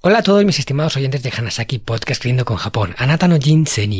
Hola 0.00 0.18
a 0.18 0.22
todos 0.22 0.44
mis 0.44 0.60
estimados 0.60 0.96
oyentes 0.96 1.24
de 1.24 1.32
Hanasaki 1.36 1.80
Podcast 1.80 2.20
Creyendo 2.20 2.44
con 2.44 2.56
Japón. 2.56 2.94
Anata 2.98 3.26
no 3.26 3.36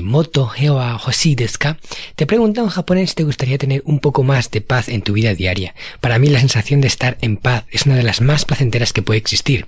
moto 0.04 0.48
hewa 0.56 0.94
hoshi 0.94 1.34
Te 1.34 2.24
pregunto 2.24 2.60
en 2.60 2.68
japonés 2.68 3.10
si 3.10 3.16
te 3.16 3.24
gustaría 3.24 3.58
tener 3.58 3.82
un 3.84 3.98
poco 3.98 4.22
más 4.22 4.48
de 4.52 4.60
paz 4.60 4.88
en 4.88 5.02
tu 5.02 5.14
vida 5.14 5.34
diaria. 5.34 5.74
Para 6.00 6.20
mí 6.20 6.28
la 6.28 6.38
sensación 6.38 6.80
de 6.80 6.86
estar 6.86 7.18
en 7.20 7.36
paz 7.36 7.64
es 7.72 7.84
una 7.86 7.96
de 7.96 8.04
las 8.04 8.20
más 8.20 8.44
placenteras 8.44 8.92
que 8.92 9.02
puede 9.02 9.18
existir. 9.18 9.66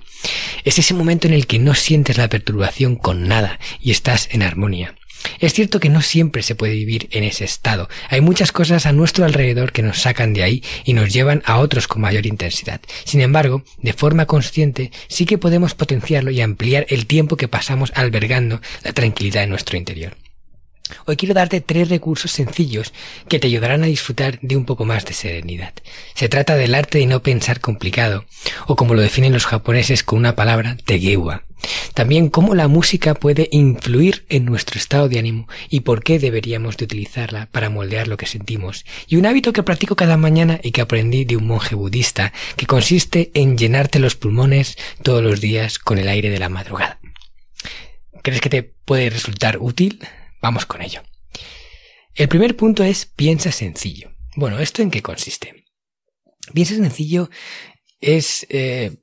Es 0.63 0.79
ese 0.79 0.93
momento 0.93 1.27
en 1.27 1.33
el 1.33 1.47
que 1.47 1.59
no 1.59 1.75
sientes 1.75 2.17
la 2.17 2.29
perturbación 2.29 2.95
con 2.95 3.27
nada 3.27 3.59
y 3.81 3.91
estás 3.91 4.29
en 4.31 4.41
armonía. 4.41 4.95
Es 5.39 5.53
cierto 5.53 5.79
que 5.79 5.89
no 5.89 6.01
siempre 6.01 6.43
se 6.43 6.55
puede 6.55 6.73
vivir 6.73 7.07
en 7.11 7.23
ese 7.23 7.45
estado. 7.45 7.89
Hay 8.09 8.21
muchas 8.21 8.51
cosas 8.51 8.85
a 8.85 8.91
nuestro 8.91 9.25
alrededor 9.25 9.71
que 9.71 9.81
nos 9.81 9.99
sacan 9.99 10.33
de 10.33 10.43
ahí 10.43 10.63
y 10.83 10.93
nos 10.93 11.11
llevan 11.13 11.43
a 11.45 11.59
otros 11.59 11.87
con 11.87 12.01
mayor 12.01 12.25
intensidad. 12.25 12.81
Sin 13.05 13.21
embargo, 13.21 13.63
de 13.81 13.93
forma 13.93 14.25
consciente, 14.25 14.91
sí 15.07 15.25
que 15.25 15.37
podemos 15.37 15.73
potenciarlo 15.73 16.31
y 16.31 16.41
ampliar 16.41 16.85
el 16.89 17.05
tiempo 17.05 17.37
que 17.37 17.47
pasamos 17.47 17.91
albergando 17.95 18.61
la 18.83 18.93
tranquilidad 18.93 19.43
en 19.43 19.49
nuestro 19.49 19.77
interior. 19.77 20.15
Hoy 21.05 21.15
quiero 21.15 21.33
darte 21.33 21.61
tres 21.61 21.89
recursos 21.89 22.31
sencillos 22.31 22.93
que 23.27 23.39
te 23.39 23.47
ayudarán 23.47 23.83
a 23.83 23.87
disfrutar 23.87 24.39
de 24.41 24.55
un 24.55 24.65
poco 24.65 24.85
más 24.85 25.05
de 25.05 25.13
serenidad. 25.13 25.73
Se 26.15 26.29
trata 26.29 26.55
del 26.55 26.75
arte 26.75 26.99
de 26.99 27.05
no 27.05 27.21
pensar 27.21 27.59
complicado, 27.59 28.25
o 28.67 28.75
como 28.75 28.93
lo 28.93 29.01
definen 29.01 29.33
los 29.33 29.45
japoneses 29.45 30.03
con 30.03 30.19
una 30.19 30.35
palabra, 30.35 30.77
tegewa, 30.85 31.43
también 31.93 32.29
cómo 32.29 32.55
la 32.55 32.67
música 32.67 33.13
puede 33.13 33.49
influir 33.51 34.25
en 34.29 34.45
nuestro 34.45 34.77
estado 34.77 35.09
de 35.09 35.19
ánimo 35.19 35.47
y 35.69 35.81
por 35.81 36.03
qué 36.03 36.19
deberíamos 36.19 36.77
de 36.77 36.85
utilizarla 36.85 37.47
para 37.51 37.69
moldear 37.69 38.07
lo 38.07 38.17
que 38.17 38.25
sentimos. 38.25 38.85
Y 39.07 39.17
un 39.17 39.25
hábito 39.25 39.53
que 39.53 39.63
practico 39.63 39.95
cada 39.95 40.17
mañana 40.17 40.59
y 40.63 40.71
que 40.71 40.81
aprendí 40.81 41.25
de 41.25 41.37
un 41.37 41.47
monje 41.47 41.75
budista, 41.75 42.33
que 42.55 42.65
consiste 42.65 43.31
en 43.33 43.57
llenarte 43.57 43.99
los 43.99 44.15
pulmones 44.15 44.77
todos 45.03 45.23
los 45.23 45.41
días 45.41 45.79
con 45.79 45.97
el 45.97 46.07
aire 46.07 46.29
de 46.29 46.39
la 46.39 46.49
madrugada. 46.49 46.99
¿Crees 48.23 48.41
que 48.41 48.49
te 48.49 48.63
puede 48.63 49.09
resultar 49.09 49.57
útil? 49.59 49.99
Vamos 50.41 50.65
con 50.65 50.81
ello. 50.81 51.01
El 52.15 52.27
primer 52.27 52.55
punto 52.55 52.83
es 52.83 53.05
piensa 53.05 53.51
sencillo. 53.51 54.11
Bueno, 54.35 54.59
¿esto 54.59 54.81
en 54.81 54.91
qué 54.91 55.01
consiste? 55.01 55.65
Piensa 56.53 56.75
sencillo 56.75 57.29
es 57.99 58.45
eh, 58.49 58.97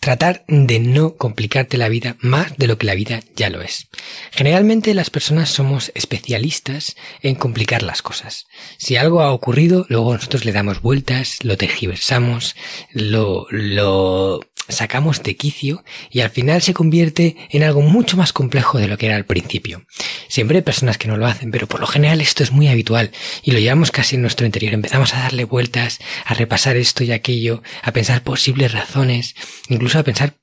tratar 0.00 0.44
de 0.48 0.80
no 0.80 1.16
complicarte 1.16 1.78
la 1.78 1.88
vida 1.88 2.16
más 2.20 2.56
de 2.56 2.66
lo 2.66 2.76
que 2.76 2.86
la 2.86 2.96
vida 2.96 3.20
ya 3.36 3.50
lo 3.50 3.62
es. 3.62 3.88
Generalmente 4.32 4.94
las 4.94 5.10
personas 5.10 5.48
somos 5.50 5.92
especialistas 5.94 6.96
en 7.20 7.36
complicar 7.36 7.84
las 7.84 8.02
cosas. 8.02 8.46
Si 8.78 8.96
algo 8.96 9.20
ha 9.20 9.32
ocurrido, 9.32 9.86
luego 9.88 10.12
nosotros 10.12 10.44
le 10.44 10.50
damos 10.50 10.82
vueltas, 10.82 11.44
lo 11.44 11.56
tergiversamos, 11.56 12.56
lo, 12.90 13.46
lo 13.50 14.40
sacamos 14.68 15.22
de 15.22 15.36
quicio 15.36 15.84
y 16.10 16.20
al 16.20 16.30
final 16.30 16.62
se 16.62 16.74
convierte 16.74 17.36
en 17.50 17.62
algo 17.62 17.80
mucho 17.82 18.16
más 18.16 18.32
complejo 18.32 18.78
de 18.78 18.88
lo 18.88 18.96
que 18.98 19.06
era 19.06 19.16
al 19.16 19.26
principio. 19.26 19.84
Siempre 20.28 20.58
hay 20.58 20.62
personas 20.62 20.98
que 20.98 21.08
no 21.08 21.16
lo 21.16 21.26
hacen, 21.26 21.50
pero 21.50 21.66
por 21.66 21.80
lo 21.80 21.86
general 21.86 22.20
esto 22.20 22.42
es 22.42 22.52
muy 22.52 22.68
habitual 22.68 23.10
y 23.42 23.50
lo 23.52 23.58
llevamos 23.58 23.90
casi 23.90 24.16
en 24.16 24.22
nuestro 24.22 24.46
interior. 24.46 24.74
Empezamos 24.74 25.14
a 25.14 25.20
darle 25.20 25.44
vueltas, 25.44 25.98
a 26.24 26.34
repasar 26.34 26.76
esto 26.76 27.04
y 27.04 27.12
aquello, 27.12 27.62
a 27.82 27.92
pensar 27.92 28.22
posibles 28.22 28.72
razones, 28.72 29.34
incluso 29.68 29.98
a 29.98 30.04
pensar 30.04 30.34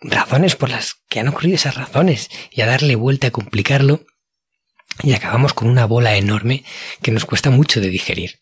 razones 0.00 0.56
por 0.56 0.70
las 0.70 0.96
que 1.08 1.20
han 1.20 1.28
ocurrido 1.28 1.56
esas 1.56 1.76
razones 1.76 2.30
y 2.50 2.60
a 2.62 2.66
darle 2.66 2.96
vuelta 2.96 3.28
a 3.28 3.32
complicarlo 3.32 4.04
y 5.02 5.14
acabamos 5.14 5.54
con 5.54 5.68
una 5.68 5.86
bola 5.86 6.16
enorme 6.16 6.64
que 7.02 7.12
nos 7.12 7.24
cuesta 7.24 7.50
mucho 7.50 7.80
de 7.80 7.88
digerir. 7.88 8.40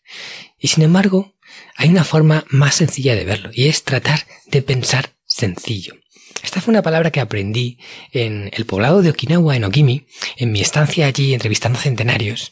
Y 0.59 0.67
sin 0.67 0.83
embargo, 0.83 1.35
hay 1.75 1.89
una 1.89 2.03
forma 2.03 2.45
más 2.49 2.75
sencilla 2.75 3.15
de 3.15 3.25
verlo 3.25 3.49
y 3.53 3.67
es 3.67 3.83
tratar 3.83 4.25
de 4.47 4.61
pensar 4.61 5.11
sencillo. 5.25 5.95
Esta 6.43 6.61
fue 6.61 6.71
una 6.71 6.81
palabra 6.81 7.11
que 7.11 7.19
aprendí 7.19 7.77
en 8.11 8.49
el 8.53 8.65
poblado 8.65 9.01
de 9.01 9.09
Okinawa, 9.09 9.55
en 9.55 9.63
Okimi, 9.63 10.05
en 10.37 10.51
mi 10.51 10.61
estancia 10.61 11.05
allí 11.05 11.33
entrevistando 11.33 11.79
centenarios. 11.79 12.51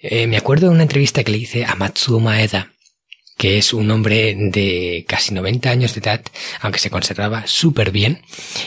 Eh, 0.00 0.26
me 0.26 0.36
acuerdo 0.36 0.68
de 0.68 0.74
una 0.74 0.82
entrevista 0.82 1.22
que 1.22 1.32
le 1.32 1.38
hice 1.38 1.64
a 1.64 1.74
Matsuo 1.74 2.20
Maeda, 2.20 2.72
que 3.40 3.56
es 3.56 3.72
un 3.72 3.90
hombre 3.90 4.36
de 4.38 5.06
casi 5.08 5.32
90 5.32 5.70
años 5.70 5.94
de 5.94 6.00
edad, 6.00 6.22
aunque 6.60 6.78
se 6.78 6.90
conservaba 6.90 7.46
súper 7.46 7.90
bien. 7.90 8.20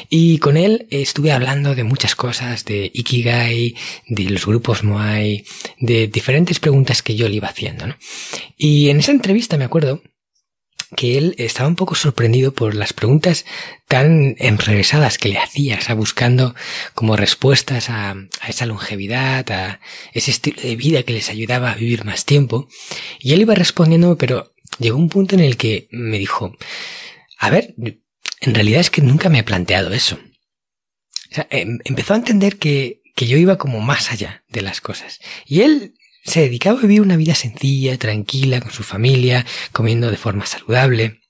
Y 0.10 0.40
con 0.40 0.58
él 0.58 0.88
estuve 0.90 1.32
hablando 1.32 1.76
de 1.76 1.84
muchas 1.84 2.16
cosas, 2.16 2.66
de 2.66 2.90
Ikigai, 2.92 3.76
de 4.08 4.24
los 4.32 4.48
grupos 4.48 4.84
Moai, 4.84 5.46
de 5.78 6.08
diferentes 6.08 6.60
preguntas 6.60 7.04
que 7.04 7.16
yo 7.16 7.30
le 7.30 7.36
iba 7.36 7.50
haciendo. 7.50 7.86
¿no? 7.86 7.96
Y 8.58 8.90
en 8.90 8.98
esa 8.98 9.12
entrevista 9.12 9.60
me 9.60 9.66
acuerdo 9.66 10.02
que 10.96 11.20
él 11.20 11.36
estaba 11.38 11.70
un 11.70 11.76
poco 11.76 11.94
sorprendido 11.94 12.52
por 12.52 12.74
las 12.74 12.94
preguntas 12.94 13.46
tan 13.88 14.36
enrevesadas 14.40 15.20
que 15.20 15.30
le 15.30 15.38
hacía, 15.38 15.78
o 15.78 15.82
sea, 15.82 15.94
buscando 15.94 16.56
como 16.96 17.16
respuestas 17.16 17.92
a, 17.92 18.16
a, 18.42 18.48
esa 18.48 18.66
longevidad, 18.66 19.52
a 19.52 19.80
ese 20.14 20.32
estilo 20.32 20.60
de 20.60 20.76
vida 20.76 21.04
que 21.04 21.14
les 21.14 21.30
ayudaba 21.30 21.72
a 21.72 21.76
vivir 21.76 22.06
más 22.06 22.26
tiempo. 22.26 22.68
Y 23.20 23.34
él 23.34 23.42
iba 23.42 23.54
respondiendo, 23.54 24.18
pero 24.18 24.53
llegó 24.80 24.98
un 24.98 25.10
punto 25.10 25.36
en 25.36 25.42
el 25.42 25.58
que 25.58 25.88
me 25.92 26.18
dijo, 26.18 26.56
a 27.38 27.50
ver, 27.50 27.76
en 28.42 28.56
realidad 28.56 28.82
es 28.82 28.90
que 28.90 29.02
nunca 29.02 29.30
me 29.30 29.40
he 29.40 29.44
planteado 29.44 29.94
eso. 29.94 30.18
O 31.32 31.36
sea, 31.36 31.48
em, 31.50 31.80
empezó 31.86 32.14
a 32.14 32.18
entender 32.18 32.58
que, 32.58 33.02
que 33.16 33.28
yo 33.28 33.38
iba 33.38 33.58
como 33.58 33.80
más 33.80 34.12
allá 34.12 34.44
de 34.50 34.62
las 34.62 34.82
cosas. 34.82 35.20
Y 35.46 35.62
él 35.62 35.96
se 36.24 36.42
dedicaba 36.42 36.78
a 36.78 36.82
vivir 36.82 37.02
una 37.02 37.18
vida 37.18 37.36
sencilla, 37.36 37.98
tranquila, 37.98 38.62
con 38.62 38.72
su 38.72 38.84
familia, 38.84 39.46
comiendo 39.72 40.10
de 40.10 40.18
forma 40.18 40.46
saludable. 40.46 41.22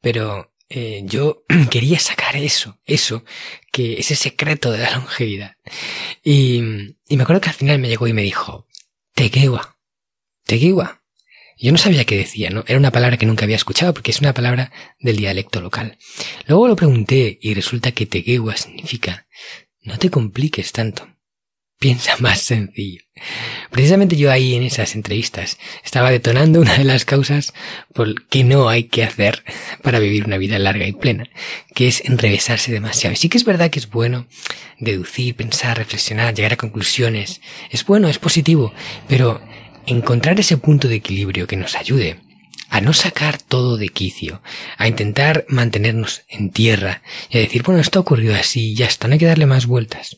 Pero 0.00 0.52
eh, 0.68 1.02
yo 1.04 1.44
quería 1.70 1.98
sacar 1.98 2.36
eso, 2.36 2.78
eso, 2.84 3.24
que 3.72 3.98
ese 3.98 4.16
secreto 4.16 4.70
de 4.70 4.78
la 4.78 4.90
longevidad. 4.92 5.56
Y, 6.22 6.62
y 7.08 7.16
me 7.16 7.22
acuerdo 7.22 7.40
que 7.40 7.50
al 7.50 7.56
final 7.56 7.78
me 7.78 7.88
llegó 7.88 8.06
y 8.06 8.12
me 8.12 8.22
dijo, 8.22 8.66
Tegewa, 9.14 9.78
Tegewa, 10.44 10.99
yo 11.60 11.72
no 11.72 11.78
sabía 11.78 12.04
qué 12.04 12.16
decía, 12.16 12.50
¿no? 12.50 12.64
Era 12.66 12.78
una 12.78 12.92
palabra 12.92 13.16
que 13.16 13.26
nunca 13.26 13.44
había 13.44 13.56
escuchado 13.56 13.92
porque 13.94 14.10
es 14.10 14.20
una 14.20 14.34
palabra 14.34 14.72
del 14.98 15.16
dialecto 15.16 15.60
local. 15.60 15.98
Luego 16.46 16.68
lo 16.68 16.76
pregunté 16.76 17.38
y 17.40 17.54
resulta 17.54 17.92
que 17.92 18.06
tegewa 18.06 18.56
significa 18.56 19.26
no 19.82 19.98
te 19.98 20.10
compliques 20.10 20.72
tanto. 20.72 21.08
Piensa 21.78 22.16
más 22.20 22.40
sencillo. 22.40 23.02
Precisamente 23.70 24.16
yo 24.16 24.30
ahí 24.30 24.54
en 24.54 24.62
esas 24.62 24.94
entrevistas 24.94 25.58
estaba 25.84 26.10
detonando 26.10 26.60
una 26.60 26.76
de 26.76 26.84
las 26.84 27.04
causas 27.04 27.52
por 27.94 28.26
que 28.26 28.44
no 28.44 28.68
hay 28.68 28.84
que 28.84 29.04
hacer 29.04 29.44
para 29.82 29.98
vivir 29.98 30.24
una 30.24 30.38
vida 30.38 30.58
larga 30.58 30.86
y 30.86 30.92
plena, 30.92 31.28
que 31.74 31.88
es 31.88 32.02
enrevesarse 32.04 32.72
demasiado. 32.72 33.14
Y 33.14 33.16
sí 33.16 33.28
que 33.28 33.38
es 33.38 33.44
verdad 33.44 33.70
que 33.70 33.78
es 33.78 33.90
bueno 33.90 34.26
deducir, 34.78 35.34
pensar, 35.36 35.78
reflexionar, 35.78 36.34
llegar 36.34 36.54
a 36.54 36.56
conclusiones. 36.56 37.40
Es 37.70 37.84
bueno, 37.84 38.08
es 38.08 38.18
positivo, 38.18 38.72
pero 39.08 39.42
encontrar 39.90 40.38
ese 40.38 40.56
punto 40.56 40.88
de 40.88 40.96
equilibrio 40.96 41.46
que 41.46 41.56
nos 41.56 41.74
ayude 41.74 42.18
a 42.68 42.80
no 42.80 42.92
sacar 42.92 43.38
todo 43.38 43.76
de 43.76 43.88
quicio, 43.88 44.42
a 44.78 44.86
intentar 44.86 45.44
mantenernos 45.48 46.22
en 46.28 46.50
tierra 46.50 47.02
y 47.28 47.38
a 47.38 47.40
decir, 47.40 47.64
bueno, 47.64 47.80
esto 47.80 47.98
ha 47.98 48.02
ocurrido 48.02 48.34
así, 48.34 48.74
ya 48.74 48.86
está, 48.86 49.08
no 49.08 49.14
hay 49.14 49.18
que 49.18 49.26
darle 49.26 49.46
más 49.46 49.66
vueltas. 49.66 50.16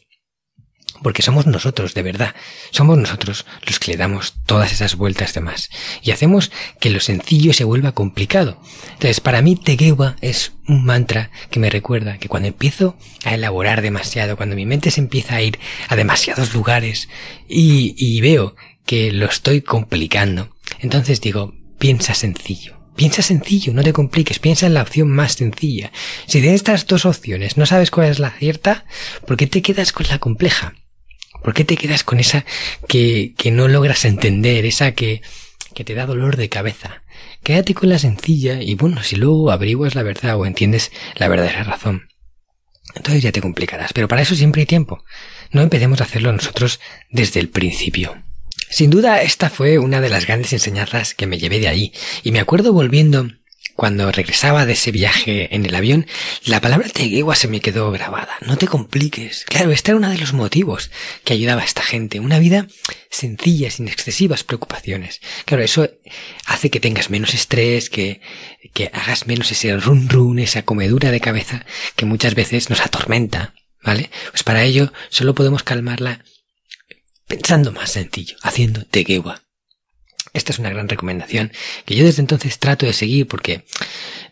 Porque 1.03 1.23
somos 1.23 1.47
nosotros, 1.47 1.95
de 1.95 2.03
verdad, 2.03 2.35
somos 2.71 2.97
nosotros 2.97 3.45
los 3.67 3.81
que 3.81 3.91
le 3.91 3.97
damos 3.97 4.35
todas 4.47 4.71
esas 4.71 4.95
vueltas 4.95 5.35
de 5.35 5.41
más 5.41 5.69
y 6.01 6.13
hacemos 6.13 6.53
que 6.79 6.91
lo 6.91 7.01
sencillo 7.01 7.53
se 7.55 7.65
vuelva 7.65 7.93
complicado. 7.93 8.61
Entonces, 8.85 9.19
para 9.19 9.43
mí, 9.43 9.57
Tegewa 9.57 10.17
es 10.21 10.53
un 10.69 10.85
mantra 10.85 11.31
que 11.51 11.59
me 11.59 11.71
recuerda 11.71 12.19
que 12.19 12.29
cuando 12.29 12.49
empiezo 12.49 12.97
a 13.25 13.35
elaborar 13.35 13.83
demasiado, 13.83 14.37
cuando 14.37 14.55
mi 14.55 14.65
mente 14.65 14.93
se 14.93 15.01
empieza 15.01 15.37
a 15.37 15.43
ir 15.43 15.59
a 15.89 15.97
demasiados 15.97 16.55
lugares 16.55 17.09
y, 17.49 17.97
y 17.97 18.21
veo 18.21 18.55
que 18.87 19.13
lo 19.13 19.27
estoy 19.27 19.63
complicando. 19.63 20.57
Entonces 20.81 21.21
digo, 21.21 21.55
piensa 21.79 22.15
sencillo. 22.15 22.79
Piensa 22.97 23.23
sencillo, 23.23 23.73
no 23.73 23.83
te 23.83 23.93
compliques, 23.93 24.39
piensa 24.39 24.67
en 24.67 24.75
la 24.75 24.83
opción 24.83 25.09
más 25.11 25.33
sencilla. 25.33 25.93
Si 26.27 26.41
de 26.41 26.55
estas 26.55 26.87
dos 26.87 27.07
opciones 27.07 27.57
no 27.57 27.65
sabes 27.65 27.91
cuál 27.91 28.09
es 28.09 28.19
la 28.19 28.31
cierta, 28.31 28.85
¿por 29.27 29.37
qué 29.37 29.47
te 29.47 29.63
quedas 29.63 29.93
con 29.93 30.07
la 30.09 30.19
compleja? 30.19 30.75
¿Por 31.43 31.55
qué 31.55 31.65
te 31.65 31.77
quedas 31.77 32.05
con 32.05 32.21
esa 32.21 32.45
que, 32.87 33.35
que 33.37 33.51
no 33.51 33.67
logras 33.67 34.05
entender, 34.05 34.67
esa 34.67 34.93
que, 34.93 35.23
que 35.75 35.85
te 35.85 35.95
da 35.95 36.07
dolor 36.07 36.37
de 36.37 36.51
cabeza? 36.51 37.03
Quédate 37.43 37.75
con 37.75 37.89
la 37.89 37.99
sencilla 37.99 38.63
y 38.63 38.75
bueno, 38.75 39.03
si 39.03 39.17
luego 39.17 39.51
averiguas 39.51 39.95
la 39.95 40.03
verdad 40.03 40.37
o 40.37 40.47
entiendes 40.47 40.93
la 41.17 41.29
verdadera 41.29 41.65
razón, 41.65 42.09
entonces 42.95 43.23
ya 43.23 43.33
te 43.33 43.41
complicarás. 43.41 43.93
Pero 43.93 44.07
para 44.07 44.23
eso 44.23 44.35
siempre 44.35 44.63
hay 44.63 44.67
tiempo. 44.67 45.05
No 45.51 45.63
empecemos 45.63 46.01
a 46.01 46.05
hacerlo 46.05 46.33
nosotros 46.33 46.79
desde 47.11 47.41
el 47.41 47.49
principio. 47.49 48.23
Sin 48.73 48.89
duda, 48.89 49.21
esta 49.21 49.51
fue 49.51 49.79
una 49.79 50.01
de 50.01 50.09
las 50.09 50.27
grandes 50.27 50.55
enseñanzas 50.55 51.15
que 51.15 51.27
me 51.27 51.37
llevé 51.37 51.61
de 51.61 51.69
ahí. 51.69 51.93
Y 52.23 52.33
me 52.33 52.41
acuerdo 52.41 52.73
volviendo 52.73 53.29
cuando 53.77 54.11
regresaba 54.11 54.65
de 54.65 54.73
ese 54.73 54.93
viaje 54.93 55.55
en 55.55 55.67
el 55.67 55.75
avión, 55.75 56.07
la 56.47 56.63
palabra 56.63 56.89
Tegewa 56.89 57.37
se 57.37 57.49
me 57.49 57.61
quedó 57.61 57.91
grabada. 57.91 58.33
No 58.41 58.57
te 58.57 58.67
compliques. 58.67 59.45
Claro, 59.45 59.73
este 59.73 59.91
era 59.91 59.99
uno 59.99 60.09
de 60.09 60.17
los 60.17 60.33
motivos 60.33 60.91
que 61.23 61.35
ayudaba 61.35 61.61
a 61.61 61.67
esta 61.67 61.83
gente. 61.83 62.19
Una 62.19 62.39
vida 62.39 62.67
sencilla, 63.11 63.71
sin 63.71 63.89
excesivas 63.89 64.43
preocupaciones. 64.43 65.21
Claro, 65.45 65.63
eso 65.63 65.91
hace 66.47 66.71
que 66.71 66.81
tengas 66.81 67.11
menos 67.11 67.35
estrés, 67.35 67.91
que, 67.91 68.23
que 68.73 68.91
hagas 68.95 69.27
menos 69.27 69.53
ese 69.53 69.77
run 69.77 70.09
run, 70.09 70.39
esa 70.39 70.63
comedura 70.63 71.11
de 71.11 71.21
cabeza 71.21 71.67
que 71.95 72.07
muchas 72.07 72.35
veces 72.35 72.71
nos 72.71 72.81
atormenta. 72.81 73.53
¿Vale? 73.85 74.09
Pues 74.31 74.45
para 74.45 74.63
ello 74.63 74.95
solo 75.11 75.35
podemos 75.35 75.63
calmarla 75.63 76.25
pensando 77.33 77.73
más 77.73 77.93
sencillo, 77.93 78.37
haciendo 78.43 78.85
Tegewa. 78.85 79.41
Esta 80.35 80.53
es 80.53 80.59
una 80.59 80.69
gran 80.69 80.87
recomendación 80.87 81.51
que 81.87 81.95
yo 81.97 82.05
desde 82.05 82.21
entonces 82.21 82.59
trato 82.59 82.85
de 82.85 82.93
seguir 82.93 83.27
porque 83.27 83.65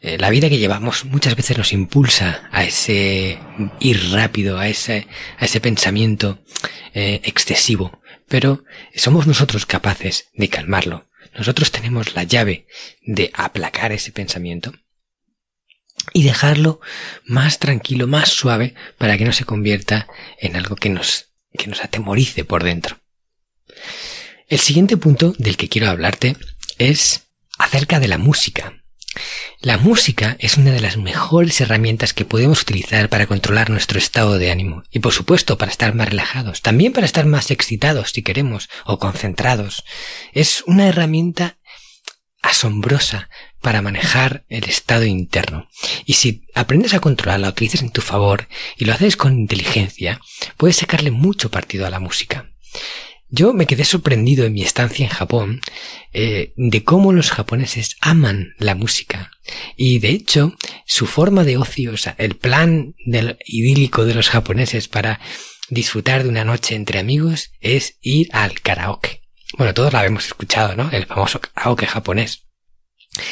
eh, 0.02 0.19
la 0.19 0.29
vida 0.29 0.50
que 0.50 0.58
llevamos 0.58 1.06
muchas 1.06 1.35
veces 1.35 1.56
nos 1.56 1.73
impulsa 1.73 2.47
a 2.52 2.62
ese 2.62 3.38
ir 3.79 4.12
rápido, 4.12 4.58
a 4.58 4.69
ese, 4.69 5.06
a 5.38 5.47
ese 5.47 5.62
pensamiento 5.62 6.44
eh, 6.93 7.23
excesivo, 7.25 8.02
pero 8.29 8.64
somos 8.94 9.26
nosotros 9.26 9.64
capaces 9.64 10.29
de 10.35 10.50
calmarlo. 10.50 11.08
Nosotros 11.35 11.70
tenemos 11.70 12.14
la 12.14 12.25
llave 12.25 12.67
de 13.00 13.31
aplacar 13.32 13.93
ese 13.93 14.12
pensamiento 14.12 14.75
y 16.12 16.25
dejarlo 16.25 16.81
más 17.25 17.61
tranquilo, 17.61 18.06
más 18.06 18.29
suave, 18.29 18.75
para 18.99 19.17
que 19.17 19.25
no 19.25 19.32
se 19.32 19.47
convierta 19.47 20.06
en 20.38 20.56
algo 20.56 20.76
que 20.76 20.91
nos, 20.91 21.30
que 21.56 21.67
nos 21.67 21.82
atemorice 21.82 22.44
por 22.44 22.64
dentro. 22.64 22.99
El 24.49 24.58
siguiente 24.58 24.97
punto 24.97 25.35
del 25.38 25.56
que 25.56 25.69
quiero 25.69 25.88
hablarte 25.88 26.37
es 26.79 27.29
acerca 27.58 28.00
de 28.00 28.08
la 28.08 28.19
música. 28.19 28.81
La 29.61 29.76
música 29.76 30.37
es 30.38 30.56
una 30.56 30.70
de 30.70 30.81
las 30.81 30.97
mejores 30.97 31.61
herramientas 31.61 32.14
que 32.14 32.25
podemos 32.25 32.62
utilizar 32.62 33.08
para 33.08 33.26
controlar 33.26 33.69
nuestro 33.69 33.99
estado 33.99 34.38
de 34.38 34.50
ánimo 34.50 34.85
y 34.91 35.00
por 35.00 35.12
supuesto 35.12 35.58
para 35.58 35.70
estar 35.70 35.94
más 35.94 36.08
relajados, 36.08 36.62
también 36.62 36.93
para 36.93 37.06
estar 37.06 37.26
más 37.26 37.50
excitados 37.50 38.12
si 38.12 38.23
queremos 38.23 38.70
o 38.87 38.99
concentrados. 38.99 39.85
Es 40.32 40.62
una 40.67 40.87
herramienta 40.87 41.58
asombrosa 42.43 43.29
para 43.61 43.83
manejar 43.83 44.45
el 44.49 44.65
estado 44.65 45.05
interno. 45.05 45.69
Y 46.07 46.15
si 46.15 46.45
aprendes 46.55 46.95
a 46.95 47.01
controlarla, 47.01 47.49
utilizas 47.49 47.83
en 47.83 47.91
tu 47.91 48.01
favor 48.01 48.49
y 48.77 48.85
lo 48.85 48.93
haces 48.93 49.17
con 49.17 49.39
inteligencia, 49.39 50.21
puedes 50.57 50.77
sacarle 50.77 51.11
mucho 51.11 51.51
partido 51.51 51.87
a 51.87 51.91
la 51.91 52.01
música. 52.01 52.51
Yo 53.33 53.53
me 53.53 53.67
quedé 53.67 53.85
sorprendido 53.85 54.45
en 54.45 54.55
mi 54.55 54.62
estancia 54.62 55.05
en 55.05 55.12
Japón 55.12 55.61
eh, 56.12 56.53
de 56.57 56.83
cómo 56.83 57.12
los 57.12 57.31
japoneses 57.31 57.97
aman 58.01 58.55
la 58.59 58.75
música. 58.75 59.31
Y 59.77 60.01
de 60.01 60.09
hecho, 60.09 60.57
su 60.85 61.07
forma 61.07 61.45
de 61.45 61.57
ocio, 61.57 61.93
o 61.93 61.97
sea, 61.97 62.17
el 62.19 62.37
plan 62.37 62.95
del 63.07 63.39
idílico 63.47 64.05
de 64.05 64.15
los 64.15 64.31
japoneses 64.31 64.89
para 64.89 65.21
disfrutar 65.69 66.25
de 66.25 66.29
una 66.29 66.45
noche 66.45 66.75
entre 66.75 66.99
amigos 66.99 67.53
es 67.61 67.99
ir 68.01 68.29
al 68.33 68.61
karaoke. 68.61 69.23
Bueno, 69.57 69.75
todos 69.75 69.93
lo 69.93 70.01
habíamos 70.01 70.27
escuchado, 70.27 70.75
¿no? 70.75 70.91
El 70.91 71.07
famoso 71.07 71.41
karaoke 71.41 71.87
japonés. 71.87 72.50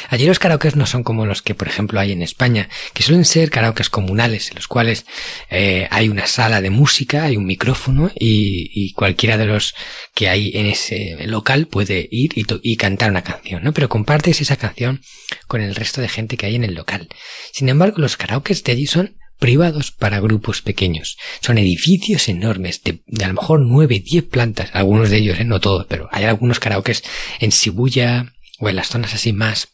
Allí 0.08 0.26
los 0.26 0.40
karaokes 0.40 0.75
no 0.75 0.86
son 0.86 1.04
como 1.04 1.25
los 1.25 1.40
que, 1.40 1.54
por 1.54 1.69
ejemplo, 1.69 2.00
hay 2.00 2.10
en 2.10 2.22
España, 2.22 2.69
que 2.94 3.04
suelen 3.04 3.25
ser 3.25 3.50
karaokes 3.50 3.90
comunales, 3.90 4.50
en 4.50 4.56
los 4.56 4.66
cuales 4.66 5.06
eh, 5.50 5.86
hay 5.90 6.08
una 6.08 6.26
sala 6.26 6.60
de 6.60 6.70
música, 6.70 7.25
hay 7.25 7.36
un 7.36 7.46
micrófono 7.46 8.10
y, 8.14 8.92
cualquiera 8.94 9.36
de 9.36 9.46
los 9.46 9.75
que 10.14 10.28
hay 10.28 10.50
en 10.54 10.66
ese 10.66 11.16
local 11.26 11.66
puede 11.66 12.08
ir 12.10 12.36
y, 12.36 12.44
y, 12.62 12.76
cantar 12.76 13.10
una 13.10 13.22
canción, 13.22 13.62
¿no? 13.62 13.72
Pero 13.72 13.88
compartes 13.88 14.40
esa 14.40 14.56
canción 14.56 15.02
con 15.46 15.60
el 15.60 15.76
resto 15.76 16.00
de 16.00 16.08
gente 16.08 16.36
que 16.36 16.46
hay 16.46 16.56
en 16.56 16.64
el 16.64 16.75
local. 16.75 17.08
Sin 17.52 17.69
embargo, 17.69 17.98
los 17.98 18.16
karaokes 18.16 18.64
de 18.64 18.72
allí 18.72 18.86
son 18.86 19.16
privados 19.38 19.92
para 19.92 20.20
grupos 20.20 20.62
pequeños. 20.62 21.16
Son 21.40 21.58
edificios 21.58 22.28
enormes 22.28 22.82
de, 22.82 23.00
a 23.22 23.28
lo 23.28 23.34
mejor 23.34 23.60
nueve, 23.60 24.02
diez 24.04 24.25
plantas, 24.25 24.70
algunos 24.72 25.10
de 25.10 25.19
ellos, 25.19 25.38
¿eh? 25.38 25.44
no 25.44 25.60
todos, 25.60 25.86
pero 25.86 26.08
hay 26.10 26.25
algunos 26.25 26.58
karaokes 26.58 27.02
en 27.38 27.50
Shibuya, 27.50 28.34
o 28.58 28.69
en 28.69 28.76
las 28.76 28.88
zonas 28.88 29.14
así 29.14 29.32
más 29.32 29.69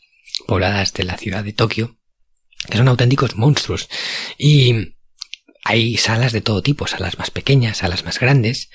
pobladas 0.46 0.92
de 0.92 1.04
la 1.04 1.16
ciudad 1.16 1.44
de 1.44 1.52
Tokio, 1.52 1.96
que 2.70 2.78
son 2.78 2.88
auténticos 2.88 3.36
monstruos. 3.36 3.88
Y 4.38 4.94
hay 5.64 5.96
salas 5.96 6.32
de 6.32 6.40
todo 6.40 6.62
tipo, 6.62 6.86
salas 6.86 7.18
más 7.18 7.30
pequeñas, 7.30 7.78
salas 7.78 8.04
más 8.04 8.18
grandes, 8.18 8.70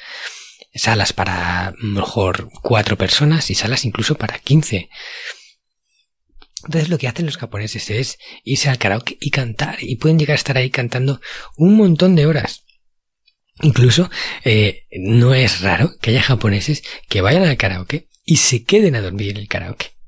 salas 0.74 1.14
para 1.14 1.74
mejor 1.80 2.50
cuatro 2.62 2.98
personas 2.98 3.50
y 3.50 3.56
salas 3.56 3.86
incluso 3.86 4.16
para 4.16 4.40
quince. 4.40 4.90
Entonces 6.66 6.90
lo 6.90 6.98
que 6.98 7.08
hacen 7.08 7.26
los 7.26 7.38
japoneses 7.38 7.90
es 7.90 8.18
irse 8.44 8.70
al 8.70 8.78
karaoke 8.78 9.18
y 9.22 9.32
cantar 9.32 9.78
y 9.82 9.96
pueden 9.96 10.20
llegar 10.20 10.34
a 10.34 10.40
estar 10.40 10.58
ahí 10.58 10.70
cantando 10.70 11.22
un 11.56 11.76
montón 11.76 12.16
de 12.16 12.26
horas. 12.26 12.66
Incluso 13.62 14.10
eh, 14.44 14.88
no 14.92 15.34
es 15.34 15.62
raro 15.62 15.92
que 16.02 16.12
haya 16.12 16.22
japoneses 16.22 16.84
que 17.08 17.22
vayan 17.22 17.44
al 17.44 17.58
karaoke 17.58 18.10
y 18.26 18.38
se 18.38 18.64
queden 18.64 18.96
a 18.96 19.02
dormir 19.02 19.32
en 19.32 19.38
el 19.38 19.48
karaoke. 19.48 19.99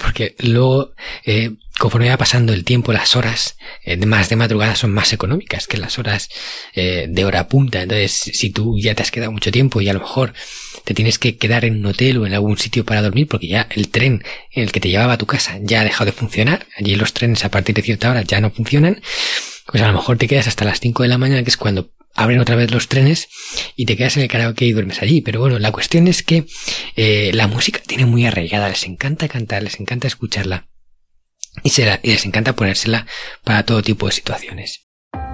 Porque 0.00 0.34
luego, 0.38 0.94
eh, 1.24 1.52
conforme 1.78 2.08
va 2.08 2.16
pasando 2.16 2.52
el 2.52 2.64
tiempo, 2.64 2.92
las 2.92 3.16
horas 3.16 3.56
eh, 3.84 3.96
más 4.06 4.28
de 4.28 4.36
madrugada 4.36 4.76
son 4.76 4.92
más 4.92 5.12
económicas 5.12 5.66
que 5.66 5.78
las 5.78 5.98
horas 5.98 6.28
eh, 6.74 7.06
de 7.08 7.24
hora 7.24 7.48
punta. 7.48 7.82
Entonces, 7.82 8.12
si 8.12 8.50
tú 8.50 8.78
ya 8.78 8.94
te 8.94 9.02
has 9.02 9.10
quedado 9.10 9.32
mucho 9.32 9.50
tiempo 9.50 9.80
y 9.80 9.88
a 9.88 9.94
lo 9.94 10.00
mejor 10.00 10.34
te 10.84 10.94
tienes 10.94 11.18
que 11.18 11.36
quedar 11.36 11.64
en 11.64 11.78
un 11.78 11.86
hotel 11.86 12.18
o 12.18 12.26
en 12.26 12.34
algún 12.34 12.58
sitio 12.58 12.84
para 12.84 13.02
dormir 13.02 13.26
porque 13.26 13.48
ya 13.48 13.66
el 13.70 13.88
tren 13.88 14.22
en 14.52 14.64
el 14.64 14.72
que 14.72 14.80
te 14.80 14.90
llevaba 14.90 15.14
a 15.14 15.18
tu 15.18 15.26
casa 15.26 15.58
ya 15.62 15.80
ha 15.80 15.84
dejado 15.84 16.06
de 16.06 16.12
funcionar, 16.12 16.66
allí 16.76 16.94
los 16.94 17.14
trenes 17.14 17.44
a 17.44 17.50
partir 17.50 17.74
de 17.74 17.82
cierta 17.82 18.10
hora 18.10 18.22
ya 18.22 18.40
no 18.40 18.50
funcionan, 18.50 19.00
pues 19.66 19.82
a 19.82 19.86
lo 19.86 19.94
mejor 19.94 20.18
te 20.18 20.28
quedas 20.28 20.46
hasta 20.46 20.64
las 20.64 20.80
5 20.80 21.02
de 21.02 21.08
la 21.08 21.18
mañana, 21.18 21.42
que 21.42 21.50
es 21.50 21.56
cuando 21.56 21.90
abren 22.14 22.40
otra 22.40 22.56
vez 22.56 22.70
los 22.70 22.88
trenes 22.88 23.28
y 23.76 23.86
te 23.86 23.96
quedas 23.96 24.16
en 24.16 24.22
el 24.22 24.28
karaoke 24.28 24.64
y 24.64 24.72
duermes 24.72 25.02
allí. 25.02 25.20
Pero 25.20 25.40
bueno, 25.40 25.58
la 25.58 25.72
cuestión 25.72 26.08
es 26.08 26.22
que 26.22 26.46
eh, 26.96 27.30
la 27.34 27.46
música 27.46 27.80
tiene 27.86 28.06
muy 28.06 28.26
arraigada, 28.26 28.68
les 28.68 28.84
encanta 28.84 29.28
cantar, 29.28 29.62
les 29.62 29.80
encanta 29.80 30.06
escucharla 30.06 30.68
y, 31.62 31.70
y 31.80 32.10
les 32.10 32.26
encanta 32.26 32.54
ponérsela 32.56 33.06
para 33.42 33.64
todo 33.64 33.82
tipo 33.82 34.06
de 34.06 34.12
situaciones. 34.12 34.83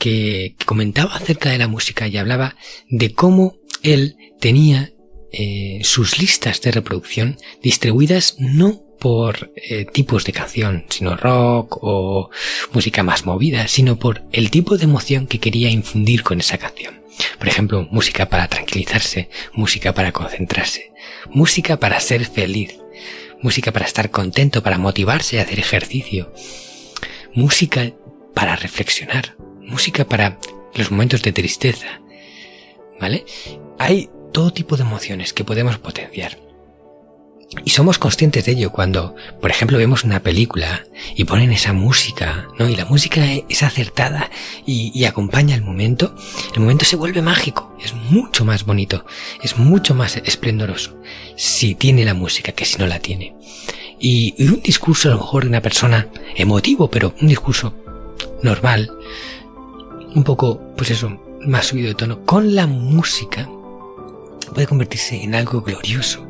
que, 0.00 0.56
comentaba 0.66 1.14
acerca 1.14 1.50
de 1.50 1.58
la 1.58 1.68
música 1.68 2.08
y 2.08 2.16
hablaba 2.16 2.56
de 2.88 3.12
cómo 3.12 3.58
él 3.82 4.16
tenía 4.40 4.92
eh, 5.32 5.80
sus 5.84 6.18
listas 6.18 6.60
de 6.62 6.72
reproducción 6.72 7.36
distribuidas 7.62 8.36
no 8.38 8.82
por 8.98 9.52
eh, 9.56 9.84
tipos 9.84 10.24
de 10.24 10.32
canción, 10.32 10.84
sino 10.88 11.16
rock 11.16 11.78
o 11.82 12.30
música 12.72 13.02
más 13.02 13.24
movida, 13.24 13.68
sino 13.68 13.98
por 13.98 14.22
el 14.32 14.50
tipo 14.50 14.76
de 14.76 14.84
emoción 14.84 15.26
que 15.26 15.38
quería 15.38 15.70
infundir 15.70 16.22
con 16.22 16.40
esa 16.40 16.58
canción. 16.58 17.00
Por 17.38 17.48
ejemplo, 17.48 17.86
música 17.90 18.28
para 18.28 18.48
tranquilizarse, 18.48 19.28
música 19.52 19.94
para 19.94 20.12
concentrarse, 20.12 20.92
música 21.28 21.78
para 21.78 22.00
ser 22.00 22.24
feliz, 22.26 22.78
música 23.42 23.72
para 23.72 23.86
estar 23.86 24.10
contento, 24.10 24.62
para 24.62 24.78
motivarse 24.78 25.38
a 25.38 25.42
hacer 25.42 25.58
ejercicio, 25.58 26.32
música 27.34 27.92
para 28.34 28.56
reflexionar, 28.56 29.36
música 29.60 30.04
para 30.04 30.38
los 30.74 30.90
momentos 30.90 31.22
de 31.22 31.32
tristeza, 31.32 32.00
¿vale? 33.00 33.24
Hay 33.78 34.10
todo 34.32 34.52
tipo 34.52 34.76
de 34.76 34.82
emociones 34.82 35.32
que 35.32 35.44
podemos 35.44 35.78
potenciar. 35.78 36.38
Y 37.64 37.70
somos 37.70 37.98
conscientes 37.98 38.44
de 38.44 38.52
ello 38.52 38.70
cuando, 38.70 39.16
por 39.40 39.50
ejemplo, 39.50 39.76
vemos 39.76 40.04
una 40.04 40.22
película 40.22 40.84
y 41.16 41.24
ponen 41.24 41.50
esa 41.50 41.72
música, 41.72 42.46
¿no? 42.60 42.68
Y 42.68 42.76
la 42.76 42.84
música 42.84 43.26
es 43.48 43.64
acertada 43.64 44.30
y, 44.64 45.04
acompaña 45.04 45.56
el 45.56 45.62
momento. 45.62 46.14
El 46.54 46.60
momento 46.60 46.84
se 46.84 46.94
vuelve 46.94 47.22
mágico, 47.22 47.76
es 47.82 47.92
mucho 47.92 48.44
más 48.44 48.64
bonito, 48.64 49.04
es 49.42 49.58
mucho 49.58 49.96
más 49.96 50.16
esplendoroso 50.18 50.96
si 51.36 51.74
tiene 51.74 52.04
la 52.04 52.14
música 52.14 52.52
que 52.52 52.64
si 52.64 52.78
no 52.78 52.86
la 52.86 53.00
tiene. 53.00 53.34
Y, 53.98 54.34
y 54.38 54.48
un 54.48 54.62
discurso 54.62 55.08
a 55.08 55.12
lo 55.12 55.18
mejor 55.18 55.42
de 55.42 55.48
una 55.48 55.60
persona 55.60 56.06
emotivo, 56.36 56.88
pero 56.88 57.14
un 57.20 57.26
discurso 57.26 57.74
normal, 58.42 58.92
un 60.14 60.24
poco, 60.24 60.60
pues 60.76 60.90
eso, 60.90 61.20
más 61.46 61.66
subido 61.66 61.88
de 61.88 61.94
tono, 61.94 62.24
con 62.24 62.54
la 62.54 62.66
música 62.66 63.48
puede 64.54 64.66
convertirse 64.66 65.22
en 65.22 65.34
algo 65.34 65.62
glorioso 65.62 66.26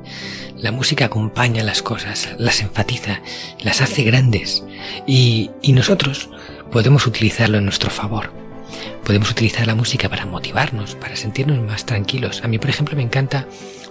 la 0.63 0.73
música 0.73 1.07
acompaña 1.07 1.65
las 1.65 1.83
cosas, 1.83 2.29
las 2.39 2.61
enfatiza, 2.61 3.23
las 3.61 3.81
hace 3.81 4.03
grandes 4.03 4.63
y, 5.07 5.51
y 5.63 5.73
nosotros 5.73 6.29
podemos 6.71 7.07
utilizarlo 7.07 7.59
en 7.59 7.65
nuestro 7.65 7.91
favor. 7.91 8.31
Podemos 9.05 9.31
utilizar 9.31 9.67
la 9.67 9.75
música 9.75 10.09
para 10.09 10.27
motivarnos, 10.27 10.95
para 10.97 11.17
sentirnos 11.17 11.59
más 11.61 11.87
tranquilos. 11.87 12.43
A 12.45 12.49
mí, 12.49 12.59
por 12.59 12.71
ejemplo, 12.71 12.95
me 12.95 13.03
encanta 13.03 13.47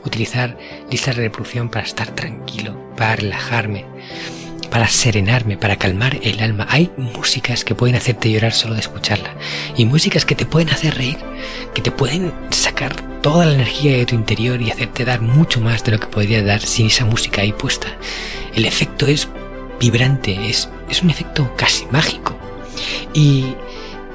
utilizar 0.06 0.58
listas 0.92 1.16
de 1.16 1.24
reproducción 1.24 1.70
para 1.70 1.86
estar 1.86 2.14
tranquilo, 2.14 2.78
para 2.96 3.16
relajarme, 3.16 3.86
para 4.70 4.88
serenarme, 4.88 5.58
para 5.58 5.78
calmar 5.78 6.20
el 6.22 6.40
alma. 6.40 6.68
Hay 6.70 6.92
músicas 6.98 7.64
que 7.64 7.76
pueden 7.76 7.96
hacerte 7.96 8.32
llorar 8.32 8.54
solo 8.54 8.76
de 8.76 8.82
escucharla 8.82 9.36
y 9.76 9.86
músicas 9.86 10.26
que 10.26 10.36
te 10.36 10.46
pueden 10.46 10.70
hacer 10.70 10.96
reír, 10.96 11.18
que 11.74 11.82
te 11.82 11.92
pueden 11.92 12.34
sacar 12.52 12.96
toda 13.22 13.46
la 13.46 13.56
energía 13.56 13.98
de 13.98 14.06
tu 14.06 14.16
interior 14.16 14.62
y 14.62 14.72
hacerte 14.72 15.06
dar 15.06 15.22
mucho 15.22 15.60
más 15.62 15.84
de 15.84 15.92
lo 15.92 16.00
que 16.00 16.08
podría 16.08 16.44
dar 16.44 16.62
sin 16.62 16.88
esa 16.88 17.06
música 17.06 17.42
ahí 17.42 17.54
puesta. 17.54 17.88
El 18.54 18.66
efecto 18.66 19.08
es 19.08 19.28
vibrante, 19.80 20.50
es, 20.50 20.70
es 20.90 21.02
un 21.02 21.10
efecto 21.10 21.54
casi 21.56 21.86
mágico. 21.88 22.36
Y 23.14 23.56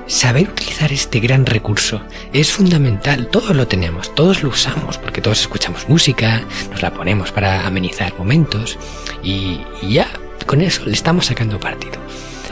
saber 0.06 0.48
utilizar 0.48 0.92
este 0.92 1.20
gran 1.20 1.46
recurso 1.46 2.02
es 2.32 2.50
fundamental. 2.50 3.28
Todos 3.28 3.54
lo 3.56 3.66
tenemos, 3.66 4.14
todos 4.14 4.42
lo 4.42 4.50
usamos, 4.50 4.98
porque 4.98 5.20
todos 5.20 5.40
escuchamos 5.40 5.88
música, 5.88 6.42
nos 6.70 6.82
la 6.82 6.92
ponemos 6.92 7.32
para 7.32 7.66
amenizar 7.66 8.16
momentos 8.18 8.78
y, 9.22 9.60
y 9.82 9.94
ya 9.94 10.08
con 10.46 10.60
eso 10.60 10.84
le 10.86 10.92
estamos 10.92 11.26
sacando 11.26 11.60
partido. 11.60 12.00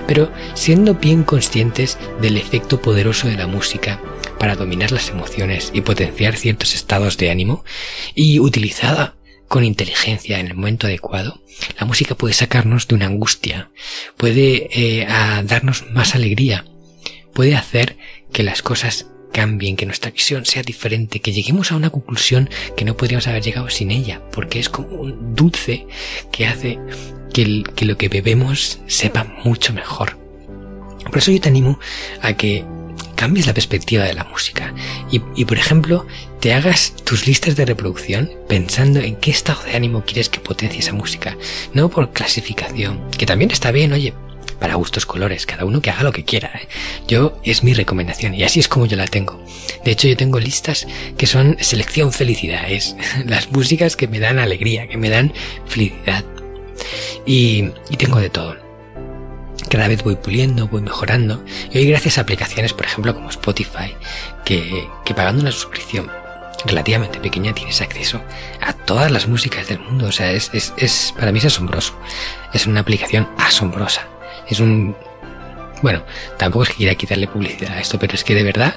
Pero 0.07 0.33
siendo 0.55 0.95
bien 0.95 1.23
conscientes 1.23 1.99
del 2.21 2.37
efecto 2.37 2.81
poderoso 2.83 3.29
de 3.29 3.37
la 3.37 3.47
música 3.47 4.01
para 4.39 4.57
dominar 4.57 4.91
las 4.91 5.09
emociones 5.11 5.71
y 5.73 5.83
potenciar 5.83 6.37
ciertos 6.37 6.75
estados 6.75 7.17
de 7.17 7.31
ánimo 7.31 7.65
y 8.15 8.41
utilizada 8.41 9.17
con 9.47 9.65
inteligencia 9.65 10.41
en 10.41 10.47
el 10.49 10.55
momento 10.55 10.87
adecuado, 10.87 11.43
la 11.79 11.87
música 11.87 12.15
puede 12.15 12.35
sacarnos 12.35 12.89
de 12.89 12.95
una 12.95 13.07
angustia, 13.07 13.71
puede 14.17 14.69
eh, 14.73 15.07
darnos 15.45 15.85
más 15.91 16.15
alegría, 16.15 16.65
puede 17.35 17.55
hacer 17.55 17.97
que 18.33 18.43
las 18.43 18.63
cosas 18.63 19.07
cambien, 19.33 19.77
que 19.77 19.87
nuestra 19.87 20.11
visión 20.11 20.45
sea 20.45 20.63
diferente, 20.63 21.21
que 21.21 21.33
lleguemos 21.33 21.73
a 21.73 21.77
una 21.77 21.91
conclusión 21.91 22.49
que 22.77 22.85
no 22.85 22.97
podríamos 22.97 23.27
haber 23.27 23.43
llegado 23.43 23.69
sin 23.71 23.91
ella, 23.91 24.21
porque 24.33 24.61
es 24.61 24.69
como 24.69 24.89
un 24.89 25.35
dulce 25.35 25.87
que 26.31 26.47
hace 26.47 26.79
que, 27.33 27.65
lo 27.85 27.97
que 27.97 28.09
bebemos 28.09 28.79
sepa 28.87 29.25
mucho 29.45 29.73
mejor. 29.73 30.19
Por 31.05 31.19
eso 31.19 31.33
yo 31.33 31.41
te 31.41 31.49
animo 31.49 31.79
a 32.21 32.35
que 32.35 32.65
cambies 33.17 33.47
la 33.47 33.55
perspectiva 33.55 34.05
de 34.05 34.15
la 34.15 34.25
música 34.25 34.75
y, 35.11 35.21
y, 35.35 35.45
por 35.45 35.57
ejemplo, 35.57 36.07
te 36.41 36.55
hagas 36.55 36.95
tus 37.05 37.27
listas 37.27 37.57
de 37.57 37.65
reproducción 37.65 38.31
pensando 38.49 39.01
en 39.01 39.17
qué 39.17 39.31
estado 39.31 39.63
de 39.65 39.77
ánimo 39.77 40.05
quieres 40.05 40.29
que 40.29 40.41
potencie 40.41 40.81
esa 40.81 40.93
música, 40.93 41.37
no 41.73 41.89
por 41.89 42.13
clasificación, 42.13 43.01
que 43.11 43.27
también 43.27 43.51
está 43.51 43.71
bien, 43.71 43.93
oye, 43.93 44.13
para 44.63 44.77
gustos 44.77 45.07
colores, 45.07 45.45
cada 45.45 45.65
uno 45.65 45.83
que 45.83 45.91
haga 45.91 46.05
lo 46.05 46.13
que 46.13 46.25
quiera. 46.25 46.53
¿eh? 46.55 46.69
Yo 47.09 47.37
es 47.43 47.65
mi 47.65 47.75
recomendación 47.75 48.33
y 48.33 48.45
así 48.45 48.61
es 48.61 48.69
como 48.69 48.87
yo 48.87 48.97
la 48.97 49.09
tengo. 49.09 49.45
De 49.85 49.91
hecho, 49.91 50.07
yo 50.07 50.17
tengo 50.17 50.39
listas 50.39 50.87
que 51.19 51.27
son 51.27 51.57
selección 51.59 52.13
felicidad, 52.13 52.71
es 52.71 52.95
las 53.27 53.51
músicas 53.51 53.97
que 53.97 54.07
me 54.07 54.21
dan 54.21 54.39
alegría, 54.39 54.87
que 54.87 54.97
me 54.97 55.11
dan 55.11 55.33
felicidad. 55.67 56.25
Y, 57.27 57.71
y 57.91 57.97
tengo 57.97 58.21
de 58.21 58.31
todo. 58.31 58.57
Cada 59.69 59.89
vez 59.89 60.05
voy 60.05 60.15
puliendo, 60.15 60.69
voy 60.69 60.83
mejorando. 60.83 61.45
Y 61.73 61.79
hoy 61.79 61.89
gracias 61.89 62.19
a 62.19 62.21
aplicaciones, 62.21 62.73
por 62.73 62.87
ejemplo, 62.87 63.17
como 63.17 63.31
Spotify, 63.31 63.97
que, 64.45 64.87
que 65.05 65.13
pagando 65.13 65.43
una 65.43 65.51
suscripción 65.51 66.09
relativamente 66.67 67.19
pequeña 67.19 67.53
tienes 67.53 67.81
acceso 67.81 68.23
a 68.61 68.75
todas 68.75 69.11
las 69.11 69.27
músicas 69.27 69.67
del 69.67 69.81
mundo. 69.81 70.07
O 70.07 70.13
sea, 70.13 70.31
es, 70.31 70.51
es, 70.53 70.73
es, 70.77 71.15
para 71.19 71.33
mí 71.33 71.41
es 71.41 71.47
asombroso. 71.47 71.99
Es 72.53 72.69
una 72.69 72.79
aplicación 72.79 73.29
asombrosa. 73.39 74.07
Es 74.49 74.61
un... 74.61 74.97
Bueno, 75.83 76.05
tampoco 76.39 76.65
es 76.65 76.69
que 76.71 76.77
quiera 76.77 76.95
quitarle 76.95 77.27
publicidad 77.27 77.73
a 77.73 77.81
esto, 77.81 77.99
pero 77.99 78.15
es 78.15 78.23
que 78.23 78.35
de 78.35 78.45
verdad, 78.45 78.75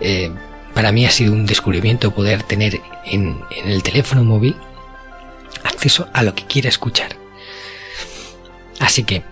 eh, 0.00 0.30
para 0.74 0.92
mí 0.92 1.04
ha 1.04 1.10
sido 1.10 1.32
un 1.32 1.46
descubrimiento 1.46 2.12
poder 2.12 2.42
tener 2.44 2.80
en, 3.04 3.40
en 3.50 3.68
el 3.68 3.82
teléfono 3.82 4.22
móvil 4.22 4.54
acceso 5.64 6.08
a 6.12 6.22
lo 6.22 6.34
que 6.34 6.44
quiera 6.46 6.68
escuchar. 6.68 7.16
Así 8.78 9.02
que, 9.02 9.24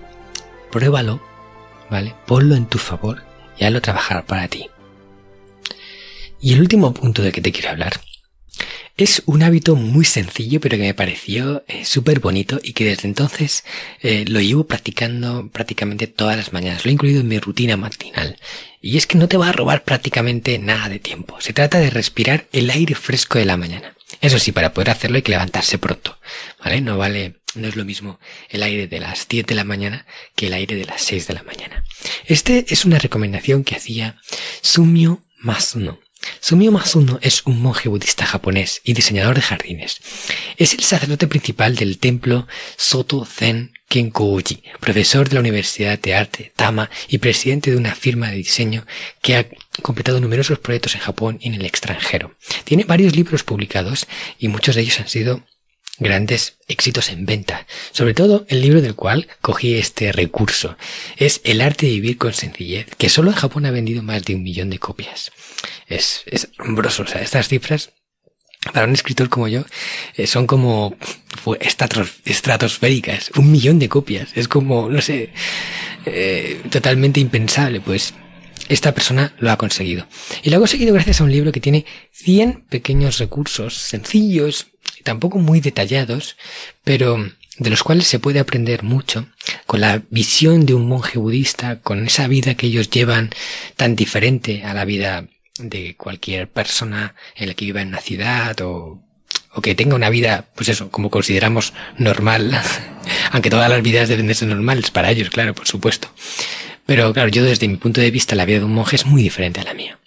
pruébalo, 0.72 1.20
¿vale? 1.90 2.14
Ponlo 2.26 2.56
en 2.56 2.66
tu 2.66 2.78
favor 2.78 3.22
y 3.56 3.64
hazlo 3.64 3.80
trabajar 3.80 4.24
para 4.24 4.48
ti. 4.48 4.68
Y 6.40 6.54
el 6.54 6.60
último 6.60 6.92
punto 6.92 7.22
del 7.22 7.32
que 7.32 7.40
te 7.40 7.52
quiero 7.52 7.70
hablar 7.70 8.00
es 8.96 9.22
un 9.26 9.42
hábito 9.42 9.76
muy 9.76 10.04
sencillo 10.04 10.60
pero 10.60 10.76
que 10.76 10.84
me 10.84 10.94
pareció 10.94 11.64
eh, 11.68 11.84
súper 11.84 12.20
bonito 12.20 12.58
y 12.62 12.72
que 12.72 12.84
desde 12.84 13.08
entonces 13.08 13.64
eh, 14.00 14.24
lo 14.26 14.40
llevo 14.40 14.66
practicando 14.66 15.48
prácticamente 15.50 16.06
todas 16.06 16.36
las 16.36 16.52
mañanas. 16.52 16.84
Lo 16.84 16.90
he 16.90 16.94
incluido 16.94 17.20
en 17.20 17.28
mi 17.28 17.38
rutina 17.38 17.76
matinal. 17.76 18.38
Y 18.80 18.96
es 18.96 19.06
que 19.06 19.18
no 19.18 19.28
te 19.28 19.36
va 19.36 19.48
a 19.48 19.52
robar 19.52 19.84
prácticamente 19.84 20.58
nada 20.58 20.88
de 20.88 20.98
tiempo. 20.98 21.40
Se 21.40 21.52
trata 21.52 21.78
de 21.78 21.90
respirar 21.90 22.46
el 22.52 22.70
aire 22.70 22.94
fresco 22.94 23.38
de 23.38 23.44
la 23.44 23.56
mañana. 23.56 23.94
Eso 24.20 24.38
sí, 24.38 24.52
para 24.52 24.72
poder 24.72 24.90
hacerlo 24.90 25.16
hay 25.16 25.22
que 25.22 25.32
levantarse 25.32 25.78
pronto. 25.78 26.18
¿Vale? 26.64 26.80
No 26.80 26.96
vale, 26.96 27.40
no 27.54 27.68
es 27.68 27.76
lo 27.76 27.84
mismo 27.84 28.18
el 28.48 28.62
aire 28.62 28.86
de 28.86 29.00
las 29.00 29.28
10 29.28 29.46
de 29.46 29.54
la 29.54 29.64
mañana 29.64 30.06
que 30.34 30.46
el 30.46 30.54
aire 30.54 30.76
de 30.76 30.84
las 30.84 31.02
6 31.02 31.26
de 31.26 31.34
la 31.34 31.42
mañana. 31.42 31.84
Este 32.26 32.66
es 32.68 32.84
una 32.84 32.98
recomendación 32.98 33.64
que 33.64 33.76
hacía 33.76 34.16
Sumio 34.62 35.22
Masuno 35.38 35.98
Sumio 36.40 36.72
Masuno 36.72 37.18
es 37.22 37.42
un 37.44 37.60
monje 37.60 37.88
budista 37.88 38.26
japonés 38.26 38.80
y 38.84 38.92
diseñador 38.92 39.36
de 39.36 39.42
jardines. 39.42 40.00
Es 40.56 40.74
el 40.74 40.82
sacerdote 40.82 41.26
principal 41.26 41.76
del 41.76 41.98
templo 41.98 42.46
Soto 42.76 43.24
Zen 43.24 43.72
Kenkouji, 43.88 44.62
profesor 44.80 45.28
de 45.28 45.34
la 45.34 45.40
Universidad 45.40 45.98
de 45.98 46.14
Arte 46.14 46.52
Tama 46.56 46.90
y 47.08 47.18
presidente 47.18 47.70
de 47.70 47.76
una 47.76 47.94
firma 47.94 48.30
de 48.30 48.36
diseño 48.36 48.86
que 49.22 49.36
ha 49.36 49.46
completado 49.82 50.20
numerosos 50.20 50.58
proyectos 50.58 50.94
en 50.94 51.00
Japón 51.00 51.38
y 51.40 51.48
en 51.48 51.54
el 51.54 51.64
extranjero. 51.64 52.34
Tiene 52.64 52.84
varios 52.84 53.14
libros 53.14 53.44
publicados 53.44 54.06
y 54.38 54.48
muchos 54.48 54.74
de 54.74 54.82
ellos 54.82 54.98
han 55.00 55.08
sido 55.08 55.42
grandes 55.98 56.58
éxitos 56.68 57.10
en 57.10 57.26
venta. 57.26 57.66
Sobre 57.92 58.14
todo 58.14 58.46
el 58.48 58.60
libro 58.60 58.80
del 58.80 58.94
cual 58.94 59.28
cogí 59.40 59.74
este 59.74 60.12
recurso. 60.12 60.76
Es 61.16 61.40
El 61.44 61.60
arte 61.60 61.86
de 61.86 61.92
vivir 61.92 62.18
con 62.18 62.32
sencillez, 62.32 62.86
que 62.98 63.08
solo 63.08 63.30
en 63.30 63.36
Japón 63.36 63.66
ha 63.66 63.70
vendido 63.70 64.02
más 64.02 64.24
de 64.24 64.34
un 64.34 64.42
millón 64.42 64.70
de 64.70 64.78
copias. 64.78 65.32
Es, 65.86 66.22
es 66.26 66.48
asombroso. 66.58 67.02
O 67.04 67.06
sea, 67.06 67.22
estas 67.22 67.48
cifras 67.48 67.90
para 68.72 68.86
un 68.86 68.94
escritor 68.94 69.28
como 69.28 69.48
yo, 69.48 69.64
eh, 70.16 70.26
son 70.26 70.46
como 70.46 70.96
estratosféricas. 72.24 73.30
Un 73.36 73.52
millón 73.52 73.78
de 73.78 73.88
copias. 73.88 74.30
Es 74.34 74.48
como, 74.48 74.88
no 74.88 75.00
sé, 75.00 75.30
eh, 76.04 76.60
totalmente 76.70 77.20
impensable. 77.20 77.80
Pues 77.80 78.14
esta 78.68 78.92
persona 78.92 79.34
lo 79.38 79.50
ha 79.50 79.56
conseguido. 79.56 80.06
Y 80.42 80.50
lo 80.50 80.56
ha 80.56 80.60
conseguido 80.60 80.94
gracias 80.94 81.20
a 81.20 81.24
un 81.24 81.30
libro 81.30 81.52
que 81.52 81.60
tiene 81.60 81.84
100 82.12 82.66
pequeños 82.68 83.18
recursos 83.18 83.74
sencillos, 83.74 84.68
tampoco 85.06 85.38
muy 85.38 85.60
detallados, 85.60 86.36
pero 86.84 87.30
de 87.58 87.70
los 87.70 87.82
cuales 87.82 88.06
se 88.06 88.18
puede 88.18 88.40
aprender 88.40 88.82
mucho 88.82 89.26
con 89.64 89.80
la 89.80 90.02
visión 90.10 90.66
de 90.66 90.74
un 90.74 90.86
monje 90.86 91.18
budista, 91.18 91.80
con 91.80 92.06
esa 92.06 92.26
vida 92.26 92.56
que 92.56 92.66
ellos 92.66 92.90
llevan 92.90 93.30
tan 93.76 93.96
diferente 93.96 94.64
a 94.64 94.74
la 94.74 94.84
vida 94.84 95.26
de 95.58 95.94
cualquier 95.96 96.48
persona 96.48 97.14
en 97.36 97.48
la 97.48 97.54
que 97.54 97.64
viva 97.64 97.80
en 97.80 97.88
una 97.88 98.00
ciudad 98.00 98.60
o, 98.60 99.00
o 99.54 99.62
que 99.62 99.74
tenga 99.74 99.94
una 99.94 100.10
vida, 100.10 100.48
pues 100.54 100.68
eso, 100.68 100.90
como 100.90 101.08
consideramos 101.08 101.72
normal, 101.96 102.50
aunque 103.30 103.48
todas 103.48 103.70
las 103.70 103.82
vidas 103.82 104.08
deben 104.08 104.26
de 104.26 104.34
ser 104.34 104.48
normales 104.48 104.90
para 104.90 105.10
ellos, 105.10 105.30
claro, 105.30 105.54
por 105.54 105.66
supuesto. 105.66 106.08
Pero 106.84 107.12
claro, 107.14 107.28
yo 107.30 107.42
desde 107.44 107.68
mi 107.68 107.76
punto 107.76 108.00
de 108.00 108.10
vista 108.10 108.34
la 108.34 108.44
vida 108.44 108.58
de 108.58 108.64
un 108.64 108.74
monje 108.74 108.96
es 108.96 109.06
muy 109.06 109.22
diferente 109.22 109.60
a 109.60 109.64
la 109.64 109.74
mía. 109.74 109.98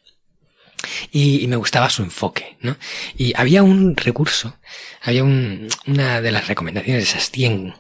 Y, 1.12 1.48
me 1.48 1.56
gustaba 1.56 1.90
su 1.90 2.04
enfoque, 2.04 2.58
¿no? 2.62 2.78
Y 3.18 3.34
había 3.36 3.64
un 3.64 3.96
recurso, 3.96 4.56
había 5.02 5.24
un, 5.24 5.68
una 5.88 6.22
de 6.22 6.32
las 6.32 6.48
recomendaciones 6.48 7.04
de 7.04 7.10
esas 7.10 7.32
100 7.32 7.74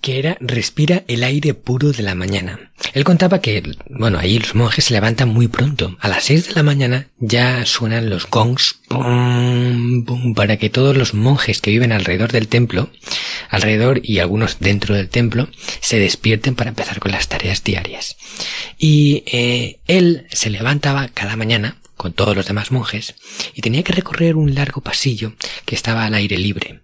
que 0.00 0.18
era 0.18 0.36
respira 0.40 1.04
el 1.08 1.24
aire 1.24 1.54
puro 1.54 1.92
de 1.92 2.02
la 2.02 2.14
mañana. 2.14 2.72
Él 2.94 3.04
contaba 3.04 3.40
que, 3.40 3.62
bueno, 3.90 4.18
ahí 4.18 4.38
los 4.38 4.54
monjes 4.54 4.86
se 4.86 4.94
levantan 4.94 5.28
muy 5.28 5.48
pronto. 5.48 5.96
A 6.00 6.08
las 6.08 6.24
seis 6.24 6.48
de 6.48 6.54
la 6.54 6.62
mañana 6.62 7.08
ya 7.18 7.66
suenan 7.66 8.08
los 8.08 8.28
gongs 8.28 8.80
para 10.34 10.56
que 10.56 10.70
todos 10.70 10.96
los 10.96 11.14
monjes 11.14 11.60
que 11.60 11.70
viven 11.70 11.92
alrededor 11.92 12.32
del 12.32 12.48
templo, 12.48 12.90
alrededor 13.50 14.00
y 14.02 14.20
algunos 14.20 14.60
dentro 14.60 14.94
del 14.94 15.08
templo, 15.08 15.48
se 15.80 15.98
despierten 15.98 16.54
para 16.54 16.70
empezar 16.70 17.00
con 17.00 17.12
las 17.12 17.28
tareas 17.28 17.64
diarias. 17.64 18.16
Y 18.78 19.24
eh, 19.26 19.80
él 19.86 20.26
se 20.30 20.50
levantaba 20.50 21.08
cada 21.08 21.36
mañana 21.36 21.76
con 21.98 22.14
todos 22.14 22.34
los 22.34 22.46
demás 22.46 22.70
monjes 22.70 23.14
y 23.54 23.60
tenía 23.60 23.82
que 23.82 23.92
recorrer 23.92 24.36
un 24.36 24.54
largo 24.54 24.80
pasillo 24.80 25.34
que 25.66 25.74
estaba 25.74 26.06
al 26.06 26.14
aire 26.14 26.38
libre. 26.38 26.80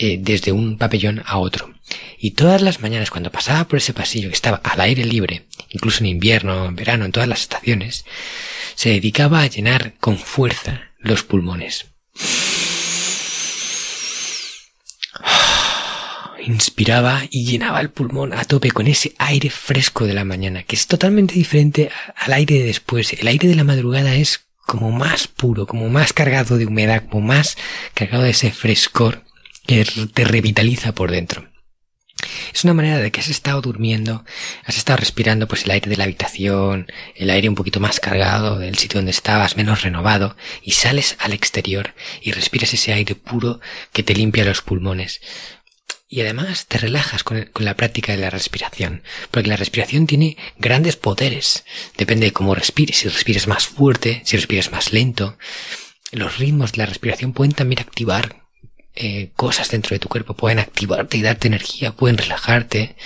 Eh, 0.00 0.16
desde 0.20 0.52
un 0.52 0.78
pabellón 0.78 1.24
a 1.26 1.38
otro. 1.38 1.74
Y 2.18 2.30
todas 2.32 2.62
las 2.62 2.80
mañanas 2.80 3.10
cuando 3.10 3.32
pasaba 3.32 3.66
por 3.66 3.78
ese 3.78 3.92
pasillo 3.92 4.28
que 4.28 4.34
estaba 4.34 4.58
al 4.58 4.80
aire 4.80 5.04
libre, 5.04 5.46
incluso 5.70 6.04
en 6.04 6.10
invierno, 6.10 6.66
en 6.66 6.76
verano, 6.76 7.04
en 7.04 7.10
todas 7.10 7.28
las 7.28 7.40
estaciones, 7.40 8.04
se 8.76 8.90
dedicaba 8.90 9.40
a 9.40 9.48
llenar 9.48 9.94
con 9.98 10.16
fuerza 10.16 10.92
los 11.00 11.24
pulmones. 11.24 11.86
Inspiraba 16.48 17.24
y 17.30 17.44
llenaba 17.44 17.78
el 17.82 17.90
pulmón 17.90 18.32
a 18.32 18.42
tope 18.44 18.70
con 18.70 18.86
ese 18.86 19.12
aire 19.18 19.50
fresco 19.50 20.06
de 20.06 20.14
la 20.14 20.24
mañana, 20.24 20.62
que 20.62 20.76
es 20.76 20.86
totalmente 20.86 21.34
diferente 21.34 21.90
al 22.16 22.32
aire 22.32 22.54
de 22.54 22.64
después. 22.64 23.12
El 23.12 23.28
aire 23.28 23.48
de 23.48 23.54
la 23.54 23.64
madrugada 23.64 24.14
es 24.14 24.46
como 24.64 24.90
más 24.90 25.28
puro, 25.28 25.66
como 25.66 25.90
más 25.90 26.14
cargado 26.14 26.56
de 26.56 26.64
humedad, 26.64 27.04
como 27.10 27.26
más 27.26 27.58
cargado 27.92 28.22
de 28.22 28.30
ese 28.30 28.50
frescor 28.50 29.24
que 29.66 29.84
te 30.14 30.24
revitaliza 30.24 30.92
por 30.92 31.10
dentro. 31.10 31.46
Es 32.54 32.64
una 32.64 32.74
manera 32.74 32.98
de 32.98 33.10
que 33.10 33.20
has 33.20 33.28
estado 33.28 33.60
durmiendo, 33.60 34.24
has 34.64 34.78
estado 34.78 34.96
respirando 34.96 35.46
pues 35.46 35.64
el 35.64 35.70
aire 35.70 35.90
de 35.90 35.96
la 35.96 36.04
habitación, 36.04 36.90
el 37.14 37.28
aire 37.28 37.48
un 37.48 37.54
poquito 37.54 37.78
más 37.78 38.00
cargado 38.00 38.58
del 38.58 38.78
sitio 38.78 38.98
donde 38.98 39.10
estabas, 39.10 39.56
menos 39.56 39.82
renovado, 39.82 40.34
y 40.62 40.72
sales 40.72 41.16
al 41.20 41.34
exterior 41.34 41.94
y 42.22 42.32
respiras 42.32 42.72
ese 42.72 42.94
aire 42.94 43.14
puro 43.14 43.60
que 43.92 44.02
te 44.02 44.14
limpia 44.14 44.44
los 44.44 44.62
pulmones. 44.62 45.20
Y 46.08 46.22
además 46.22 46.66
te 46.66 46.78
relajas 46.78 47.22
con, 47.22 47.44
con, 47.52 47.66
la 47.66 47.76
práctica 47.76 48.12
de 48.12 48.18
la 48.18 48.30
respiración, 48.30 49.02
porque 49.30 49.48
la 49.48 49.56
respiración 49.56 50.06
tiene 50.06 50.38
grandes 50.56 50.96
poderes. 50.96 51.64
Depende 51.98 52.26
de 52.26 52.32
cómo 52.32 52.54
respires, 52.54 52.96
si 52.96 53.08
respires 53.08 53.46
más 53.46 53.66
fuerte, 53.66 54.22
si 54.24 54.36
respires 54.36 54.72
más 54.72 54.92
lento. 54.92 55.36
Los 56.10 56.38
ritmos 56.38 56.72
de 56.72 56.78
la 56.78 56.86
respiración 56.86 57.34
pueden 57.34 57.52
también 57.52 57.80
activar 57.80 58.48
eh, 59.00 59.30
cosas 59.36 59.70
dentro 59.70 59.94
de 59.94 60.00
tu 60.00 60.08
cuerpo, 60.08 60.34
pueden 60.34 60.58
activarte 60.58 61.16
y 61.18 61.22
darte 61.22 61.46
energía, 61.46 61.92
pueden 61.92 62.18
relajarte, 62.18 62.96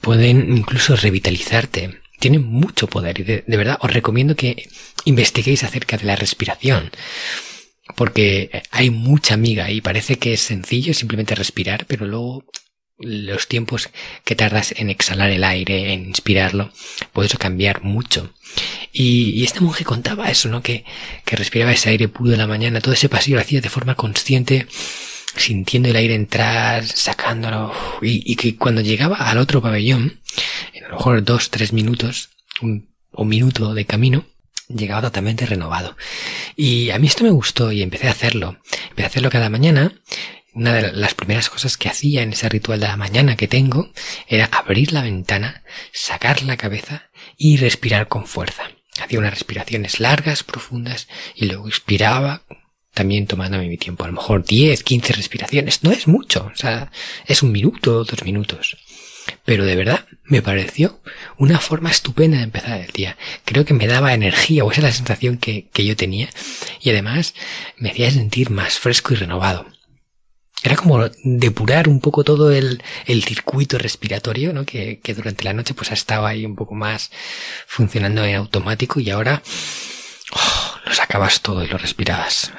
pueden 0.00 0.56
incluso 0.56 0.94
revitalizarte. 0.94 2.00
Tienen 2.20 2.44
mucho 2.44 2.86
poder 2.86 3.18
y 3.18 3.24
de, 3.24 3.42
verdad 3.48 3.78
os 3.80 3.92
recomiendo 3.92 4.36
que 4.36 4.68
investiguéis 5.04 5.64
acerca 5.64 5.96
de 5.96 6.04
la 6.04 6.14
respiración. 6.14 6.92
Porque 7.94 8.62
hay 8.70 8.90
mucha 8.90 9.34
amiga 9.34 9.70
y 9.70 9.80
parece 9.80 10.18
que 10.18 10.32
es 10.32 10.40
sencillo 10.40 10.92
simplemente 10.92 11.34
respirar, 11.34 11.86
pero 11.86 12.06
luego 12.06 12.44
los 12.98 13.46
tiempos 13.46 13.90
que 14.24 14.36
tardas 14.36 14.74
en 14.76 14.90
exhalar 14.90 15.30
el 15.30 15.44
aire, 15.44 15.92
en 15.92 16.06
inspirarlo, 16.06 16.72
puede 17.12 17.28
cambiar 17.36 17.82
mucho. 17.82 18.32
Y, 18.92 19.44
este 19.44 19.60
monje 19.60 19.84
contaba 19.84 20.30
eso, 20.30 20.48
¿no? 20.48 20.62
Que, 20.62 20.84
que 21.24 21.36
respiraba 21.36 21.72
ese 21.72 21.90
aire 21.90 22.08
puro 22.08 22.30
de 22.30 22.36
la 22.38 22.46
mañana, 22.46 22.80
todo 22.80 22.94
ese 22.94 23.08
pasillo 23.08 23.36
lo 23.36 23.42
hacía 23.42 23.60
de 23.60 23.68
forma 23.68 23.94
consciente, 23.94 24.66
sintiendo 25.36 25.90
el 25.90 25.96
aire 25.96 26.14
entrar, 26.14 26.86
sacándolo, 26.86 27.72
y, 28.00 28.32
y 28.32 28.36
que 28.36 28.56
cuando 28.56 28.80
llegaba 28.80 29.16
al 29.16 29.38
otro 29.38 29.60
pabellón, 29.60 30.20
en 30.72 30.84
a 30.84 30.88
lo 30.88 30.96
mejor 30.96 31.22
dos, 31.22 31.50
tres 31.50 31.72
minutos, 31.74 32.30
un, 32.62 32.88
un 33.12 33.28
minuto 33.28 33.74
de 33.74 33.84
camino, 33.84 34.24
llegaba 34.68 35.02
totalmente 35.02 35.46
renovado. 35.46 35.96
Y 36.56 36.90
a 36.90 36.98
mí 36.98 37.06
esto 37.06 37.24
me 37.24 37.30
gustó 37.30 37.72
y 37.72 37.82
empecé 37.82 38.08
a 38.08 38.12
hacerlo. 38.12 38.58
Empecé 38.90 39.04
a 39.04 39.06
hacerlo 39.06 39.30
cada 39.30 39.50
mañana 39.50 39.92
una 40.56 40.72
de 40.72 40.92
las 40.92 41.12
primeras 41.12 41.50
cosas 41.50 41.76
que 41.76 41.90
hacía 41.90 42.22
en 42.22 42.32
ese 42.32 42.48
ritual 42.48 42.80
de 42.80 42.88
la 42.88 42.96
mañana 42.96 43.36
que 43.36 43.46
tengo 43.46 43.92
era 44.26 44.46
abrir 44.46 44.90
la 44.90 45.02
ventana, 45.02 45.62
sacar 45.92 46.42
la 46.42 46.56
cabeza 46.56 47.10
y 47.36 47.58
respirar 47.58 48.08
con 48.08 48.26
fuerza. 48.26 48.62
Hacía 48.98 49.18
unas 49.18 49.34
respiraciones 49.34 50.00
largas, 50.00 50.42
profundas 50.42 51.08
y 51.34 51.44
luego 51.44 51.68
expiraba 51.68 52.42
también 52.94 53.26
tomándome 53.26 53.68
mi 53.68 53.76
tiempo. 53.76 54.04
A 54.04 54.06
lo 54.06 54.14
mejor 54.14 54.46
10, 54.46 54.82
15 54.82 55.12
respiraciones. 55.12 55.84
No 55.84 55.90
es 55.90 56.08
mucho. 56.08 56.50
O 56.52 56.56
sea, 56.56 56.90
es 57.26 57.42
un 57.42 57.52
minuto, 57.52 58.04
dos 58.04 58.24
minutos. 58.24 58.78
Pero 59.44 59.64
de 59.64 59.76
verdad 59.76 60.06
me 60.24 60.42
pareció 60.42 61.00
una 61.36 61.58
forma 61.58 61.90
estupenda 61.90 62.38
de 62.38 62.44
empezar 62.44 62.80
el 62.80 62.90
día. 62.92 63.16
Creo 63.44 63.64
que 63.64 63.74
me 63.74 63.86
daba 63.86 64.14
energía, 64.14 64.64
o 64.64 64.70
esa 64.70 64.80
es 64.80 64.84
la 64.84 64.92
sensación 64.92 65.38
que, 65.38 65.68
que 65.72 65.84
yo 65.84 65.96
tenía. 65.96 66.28
Y 66.80 66.90
además 66.90 67.34
me 67.78 67.90
hacía 67.90 68.10
sentir 68.10 68.50
más 68.50 68.78
fresco 68.78 69.14
y 69.14 69.16
renovado 69.16 69.66
era 70.66 70.74
como 70.74 71.08
depurar 71.22 71.88
un 71.88 72.00
poco 72.00 72.24
todo 72.24 72.50
el, 72.50 72.82
el 73.06 73.22
circuito 73.22 73.78
respiratorio, 73.78 74.52
¿no? 74.52 74.64
Que, 74.64 74.98
que, 74.98 75.14
durante 75.14 75.44
la 75.44 75.52
noche 75.52 75.74
pues 75.74 75.92
ha 75.92 75.94
estado 75.94 76.26
ahí 76.26 76.44
un 76.44 76.56
poco 76.56 76.74
más 76.74 77.12
funcionando 77.68 78.24
en 78.24 78.34
automático 78.34 78.98
y 78.98 79.10
ahora 79.10 79.42
oh, 80.32 80.78
lo 80.84 80.92
sacabas 80.92 81.40
todo 81.40 81.62
y 81.62 81.68
lo 81.68 81.78
respirabas. 81.78 82.52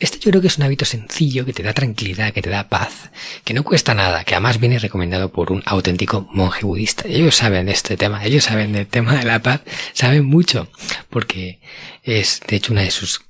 Este 0.00 0.18
yo 0.20 0.30
creo 0.30 0.40
que 0.40 0.46
es 0.46 0.58
un 0.58 0.62
hábito 0.64 0.84
sencillo 0.84 1.44
que 1.44 1.52
te 1.52 1.64
da 1.64 1.72
tranquilidad, 1.72 2.32
que 2.32 2.40
te 2.40 2.50
da 2.50 2.68
paz, 2.68 3.10
que 3.42 3.52
no 3.52 3.64
cuesta 3.64 3.94
nada, 3.94 4.22
que 4.22 4.34
además 4.34 4.60
viene 4.60 4.78
recomendado 4.78 5.32
por 5.32 5.50
un 5.50 5.64
auténtico 5.66 6.28
monje 6.32 6.64
budista. 6.64 7.02
Ellos 7.08 7.34
saben 7.34 7.66
de 7.66 7.72
este 7.72 7.96
tema, 7.96 8.24
ellos 8.24 8.44
saben 8.44 8.72
del 8.72 8.86
tema 8.86 9.16
de 9.16 9.24
la 9.24 9.42
paz, 9.42 9.62
saben 9.94 10.24
mucho, 10.24 10.70
porque 11.10 11.58
es 12.04 12.40
de 12.46 12.56
hecho 12.56 12.72
una 12.72 12.82
de 12.82 12.92
sus 12.92 13.22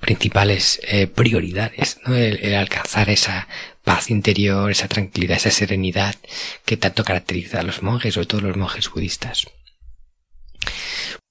principales 0.00 0.80
eh, 0.84 1.06
prioridades, 1.06 1.98
¿no? 2.06 2.16
El, 2.16 2.54
alcanzar 2.54 3.10
esa 3.10 3.46
paz 3.84 4.08
interior, 4.08 4.70
esa 4.70 4.88
tranquilidad, 4.88 5.36
esa 5.36 5.50
serenidad 5.50 6.14
que 6.64 6.78
tanto 6.78 7.04
caracteriza 7.04 7.60
a 7.60 7.62
los 7.62 7.82
monjes, 7.82 8.14
sobre 8.14 8.26
todo 8.26 8.40
los 8.40 8.56
monjes 8.56 8.88
budistas. 8.90 9.46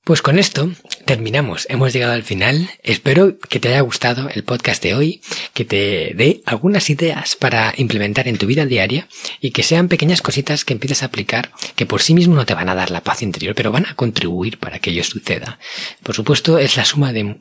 Pues 0.03 0.21
con 0.21 0.39
esto 0.39 0.71
terminamos, 1.09 1.65
hemos 1.71 1.91
llegado 1.91 2.13
al 2.13 2.21
final. 2.21 2.69
Espero 2.83 3.39
que 3.39 3.59
te 3.59 3.69
haya 3.69 3.81
gustado 3.81 4.29
el 4.29 4.43
podcast 4.43 4.83
de 4.83 4.93
hoy, 4.93 5.21
que 5.55 5.65
te 5.65 6.13
dé 6.13 6.43
algunas 6.45 6.87
ideas 6.91 7.35
para 7.35 7.73
implementar 7.77 8.27
en 8.27 8.37
tu 8.37 8.45
vida 8.45 8.67
diaria 8.67 9.07
y 9.41 9.49
que 9.49 9.63
sean 9.63 9.87
pequeñas 9.87 10.21
cositas 10.21 10.65
que 10.65 10.73
empieces 10.73 11.01
a 11.01 11.07
aplicar 11.07 11.51
que 11.75 11.87
por 11.87 12.03
sí 12.03 12.13
mismo 12.13 12.35
no 12.35 12.45
te 12.45 12.53
van 12.53 12.69
a 12.69 12.75
dar 12.75 12.91
la 12.91 13.01
paz 13.01 13.23
interior, 13.23 13.55
pero 13.55 13.71
van 13.71 13.87
a 13.87 13.95
contribuir 13.95 14.59
para 14.59 14.77
que 14.77 14.91
ello 14.91 15.03
suceda. 15.03 15.57
Por 16.03 16.13
supuesto, 16.13 16.59
es 16.59 16.77
la 16.77 16.85
suma 16.85 17.11
de 17.11 17.37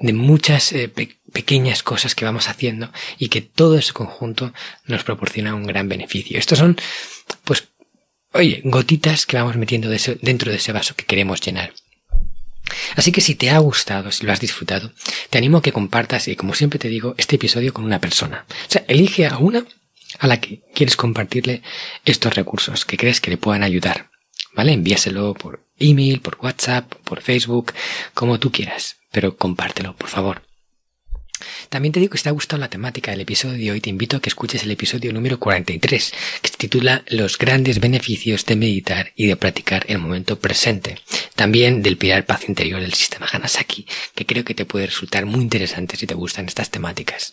de 0.00 0.12
muchas 0.12 0.72
eh, 0.72 0.88
pequeñas 1.32 1.84
cosas 1.84 2.16
que 2.16 2.24
vamos 2.24 2.48
haciendo 2.48 2.90
y 3.18 3.28
que 3.28 3.42
todo 3.42 3.78
ese 3.78 3.92
conjunto 3.92 4.52
nos 4.86 5.04
proporciona 5.04 5.54
un 5.54 5.66
gran 5.66 5.88
beneficio. 5.88 6.36
Estos 6.36 6.58
son, 6.58 6.76
pues, 7.44 7.68
oye, 8.32 8.60
gotitas 8.64 9.24
que 9.24 9.36
vamos 9.36 9.56
metiendo 9.56 9.88
dentro 9.88 10.50
de 10.50 10.58
ese 10.58 10.72
vaso 10.72 10.96
que 10.96 11.06
queremos 11.06 11.40
llenar. 11.40 11.72
Así 12.96 13.12
que 13.12 13.20
si 13.20 13.34
te 13.34 13.50
ha 13.50 13.58
gustado, 13.58 14.10
si 14.10 14.24
lo 14.24 14.32
has 14.32 14.40
disfrutado, 14.40 14.92
te 15.30 15.38
animo 15.38 15.58
a 15.58 15.62
que 15.62 15.72
compartas 15.72 16.28
y 16.28 16.36
como 16.36 16.54
siempre 16.54 16.78
te 16.78 16.88
digo, 16.88 17.14
este 17.18 17.36
episodio 17.36 17.72
con 17.72 17.84
una 17.84 18.00
persona. 18.00 18.46
O 18.48 18.70
sea, 18.70 18.84
elige 18.88 19.26
a 19.26 19.38
una 19.38 19.64
a 20.18 20.26
la 20.26 20.40
que 20.40 20.62
quieres 20.74 20.96
compartirle 20.96 21.62
estos 22.04 22.34
recursos 22.34 22.84
que 22.84 22.96
crees 22.96 23.20
que 23.20 23.30
le 23.30 23.36
puedan 23.36 23.62
ayudar. 23.62 24.10
¿Vale? 24.54 24.72
Envíaselo 24.72 25.34
por 25.34 25.66
email, 25.80 26.20
por 26.20 26.38
WhatsApp, 26.40 26.94
por 27.04 27.20
Facebook, 27.20 27.72
como 28.14 28.38
tú 28.38 28.52
quieras 28.52 28.96
pero 29.14 29.36
compártelo, 29.36 29.94
por 29.94 30.08
favor. 30.08 30.42
También 31.68 31.92
te 31.92 32.00
digo 32.00 32.12
que 32.12 32.18
si 32.18 32.24
te 32.24 32.28
ha 32.28 32.32
gustado 32.32 32.60
la 32.60 32.70
temática 32.70 33.10
del 33.10 33.20
episodio 33.20 33.58
de 33.58 33.70
hoy, 33.72 33.80
te 33.80 33.90
invito 33.90 34.16
a 34.16 34.20
que 34.20 34.28
escuches 34.28 34.62
el 34.62 34.70
episodio 34.70 35.12
número 35.12 35.38
43, 35.38 36.12
que 36.40 36.48
se 36.48 36.56
titula 36.56 37.02
Los 37.08 37.38
grandes 37.38 37.80
beneficios 37.80 38.46
de 38.46 38.56
meditar 38.56 39.12
y 39.16 39.26
de 39.26 39.36
practicar 39.36 39.84
el 39.88 39.98
momento 39.98 40.38
presente. 40.38 40.98
También 41.34 41.82
del 41.82 41.96
pilar 41.96 42.24
paz 42.26 42.48
interior 42.48 42.80
del 42.80 42.94
sistema 42.94 43.26
Hanasaki, 43.30 43.86
que 44.14 44.26
creo 44.26 44.44
que 44.44 44.54
te 44.54 44.64
puede 44.64 44.86
resultar 44.86 45.26
muy 45.26 45.42
interesante 45.42 45.96
si 45.96 46.06
te 46.06 46.14
gustan 46.14 46.46
estas 46.46 46.70
temáticas. 46.70 47.32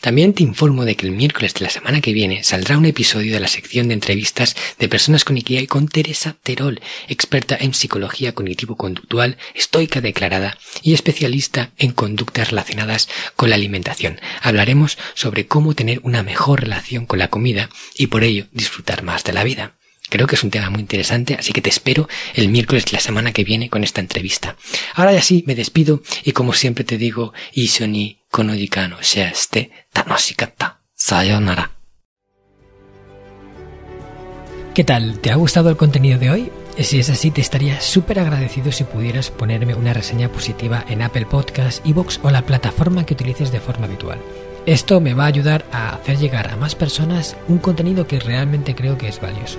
También 0.00 0.32
te 0.32 0.42
informo 0.42 0.84
de 0.84 0.96
que 0.96 1.06
el 1.06 1.12
miércoles 1.12 1.54
de 1.54 1.64
la 1.64 1.70
semana 1.70 2.00
que 2.00 2.12
viene 2.12 2.44
saldrá 2.44 2.78
un 2.78 2.86
episodio 2.86 3.32
de 3.32 3.40
la 3.40 3.48
sección 3.48 3.88
de 3.88 3.94
entrevistas 3.94 4.56
de 4.78 4.88
personas 4.88 5.24
con 5.24 5.36
Ikigai 5.36 5.66
con 5.66 5.88
Teresa 5.88 6.36
Terol, 6.42 6.80
experta 7.08 7.56
en 7.58 7.74
psicología 7.74 8.34
cognitivo-conductual, 8.34 9.36
estoica 9.54 10.00
declarada 10.00 10.58
y 10.82 10.94
especialista 10.94 11.70
en 11.78 11.92
conductas 11.92 12.50
relacionadas 12.50 13.08
con 13.36 13.50
la 13.50 13.56
alimentación. 13.56 14.20
Hablaremos 14.42 14.98
sobre 15.14 15.46
cómo 15.46 15.74
tener 15.74 16.00
una 16.02 16.22
mejor 16.22 16.60
relación 16.60 17.06
con 17.06 17.18
la 17.18 17.28
comida 17.28 17.70
y 17.96 18.08
por 18.08 18.24
ello 18.24 18.46
disfrutar 18.52 19.02
más 19.02 19.24
de 19.24 19.32
la 19.32 19.44
vida. 19.44 19.76
Creo 20.08 20.26
que 20.26 20.36
es 20.36 20.44
un 20.44 20.50
tema 20.50 20.70
muy 20.70 20.80
interesante, 20.80 21.34
así 21.34 21.52
que 21.52 21.60
te 21.60 21.70
espero 21.70 22.08
el 22.34 22.48
miércoles 22.48 22.92
la 22.92 23.00
semana 23.00 23.32
que 23.32 23.44
viene 23.44 23.68
con 23.68 23.84
esta 23.84 24.00
entrevista. 24.00 24.56
Ahora 24.94 25.12
ya 25.12 25.22
sí, 25.22 25.44
me 25.46 25.54
despido 25.54 26.02
y 26.24 26.32
como 26.32 26.52
siempre 26.52 26.84
te 26.84 26.96
digo, 26.98 27.32
Ishoni 27.52 28.20
konojikano 28.30 28.98
shiaste 29.02 29.70
tanoshikatta. 29.92 30.80
Sayonara. 30.94 31.72
¿Qué 34.74 34.84
tal? 34.84 35.18
¿Te 35.20 35.30
ha 35.30 35.36
gustado 35.36 35.70
el 35.70 35.76
contenido 35.76 36.18
de 36.18 36.30
hoy? 36.30 36.52
Si 36.78 36.98
es 36.98 37.08
así, 37.08 37.30
te 37.30 37.40
estaría 37.40 37.80
súper 37.80 38.18
agradecido 38.18 38.70
si 38.72 38.84
pudieras 38.84 39.30
ponerme 39.30 39.74
una 39.74 39.94
reseña 39.94 40.30
positiva 40.30 40.84
en 40.88 41.00
Apple 41.00 41.24
Podcasts, 41.24 41.80
Evox 41.86 42.20
o 42.22 42.30
la 42.30 42.42
plataforma 42.42 43.06
que 43.06 43.14
utilices 43.14 43.50
de 43.50 43.60
forma 43.60 43.86
habitual. 43.86 44.18
Esto 44.66 45.00
me 45.00 45.14
va 45.14 45.24
a 45.24 45.28
ayudar 45.28 45.64
a 45.72 45.94
hacer 45.94 46.18
llegar 46.18 46.50
a 46.50 46.56
más 46.56 46.74
personas 46.74 47.36
un 47.48 47.58
contenido 47.58 48.06
que 48.06 48.20
realmente 48.20 48.74
creo 48.74 48.98
que 48.98 49.08
es 49.08 49.20
valioso. 49.20 49.58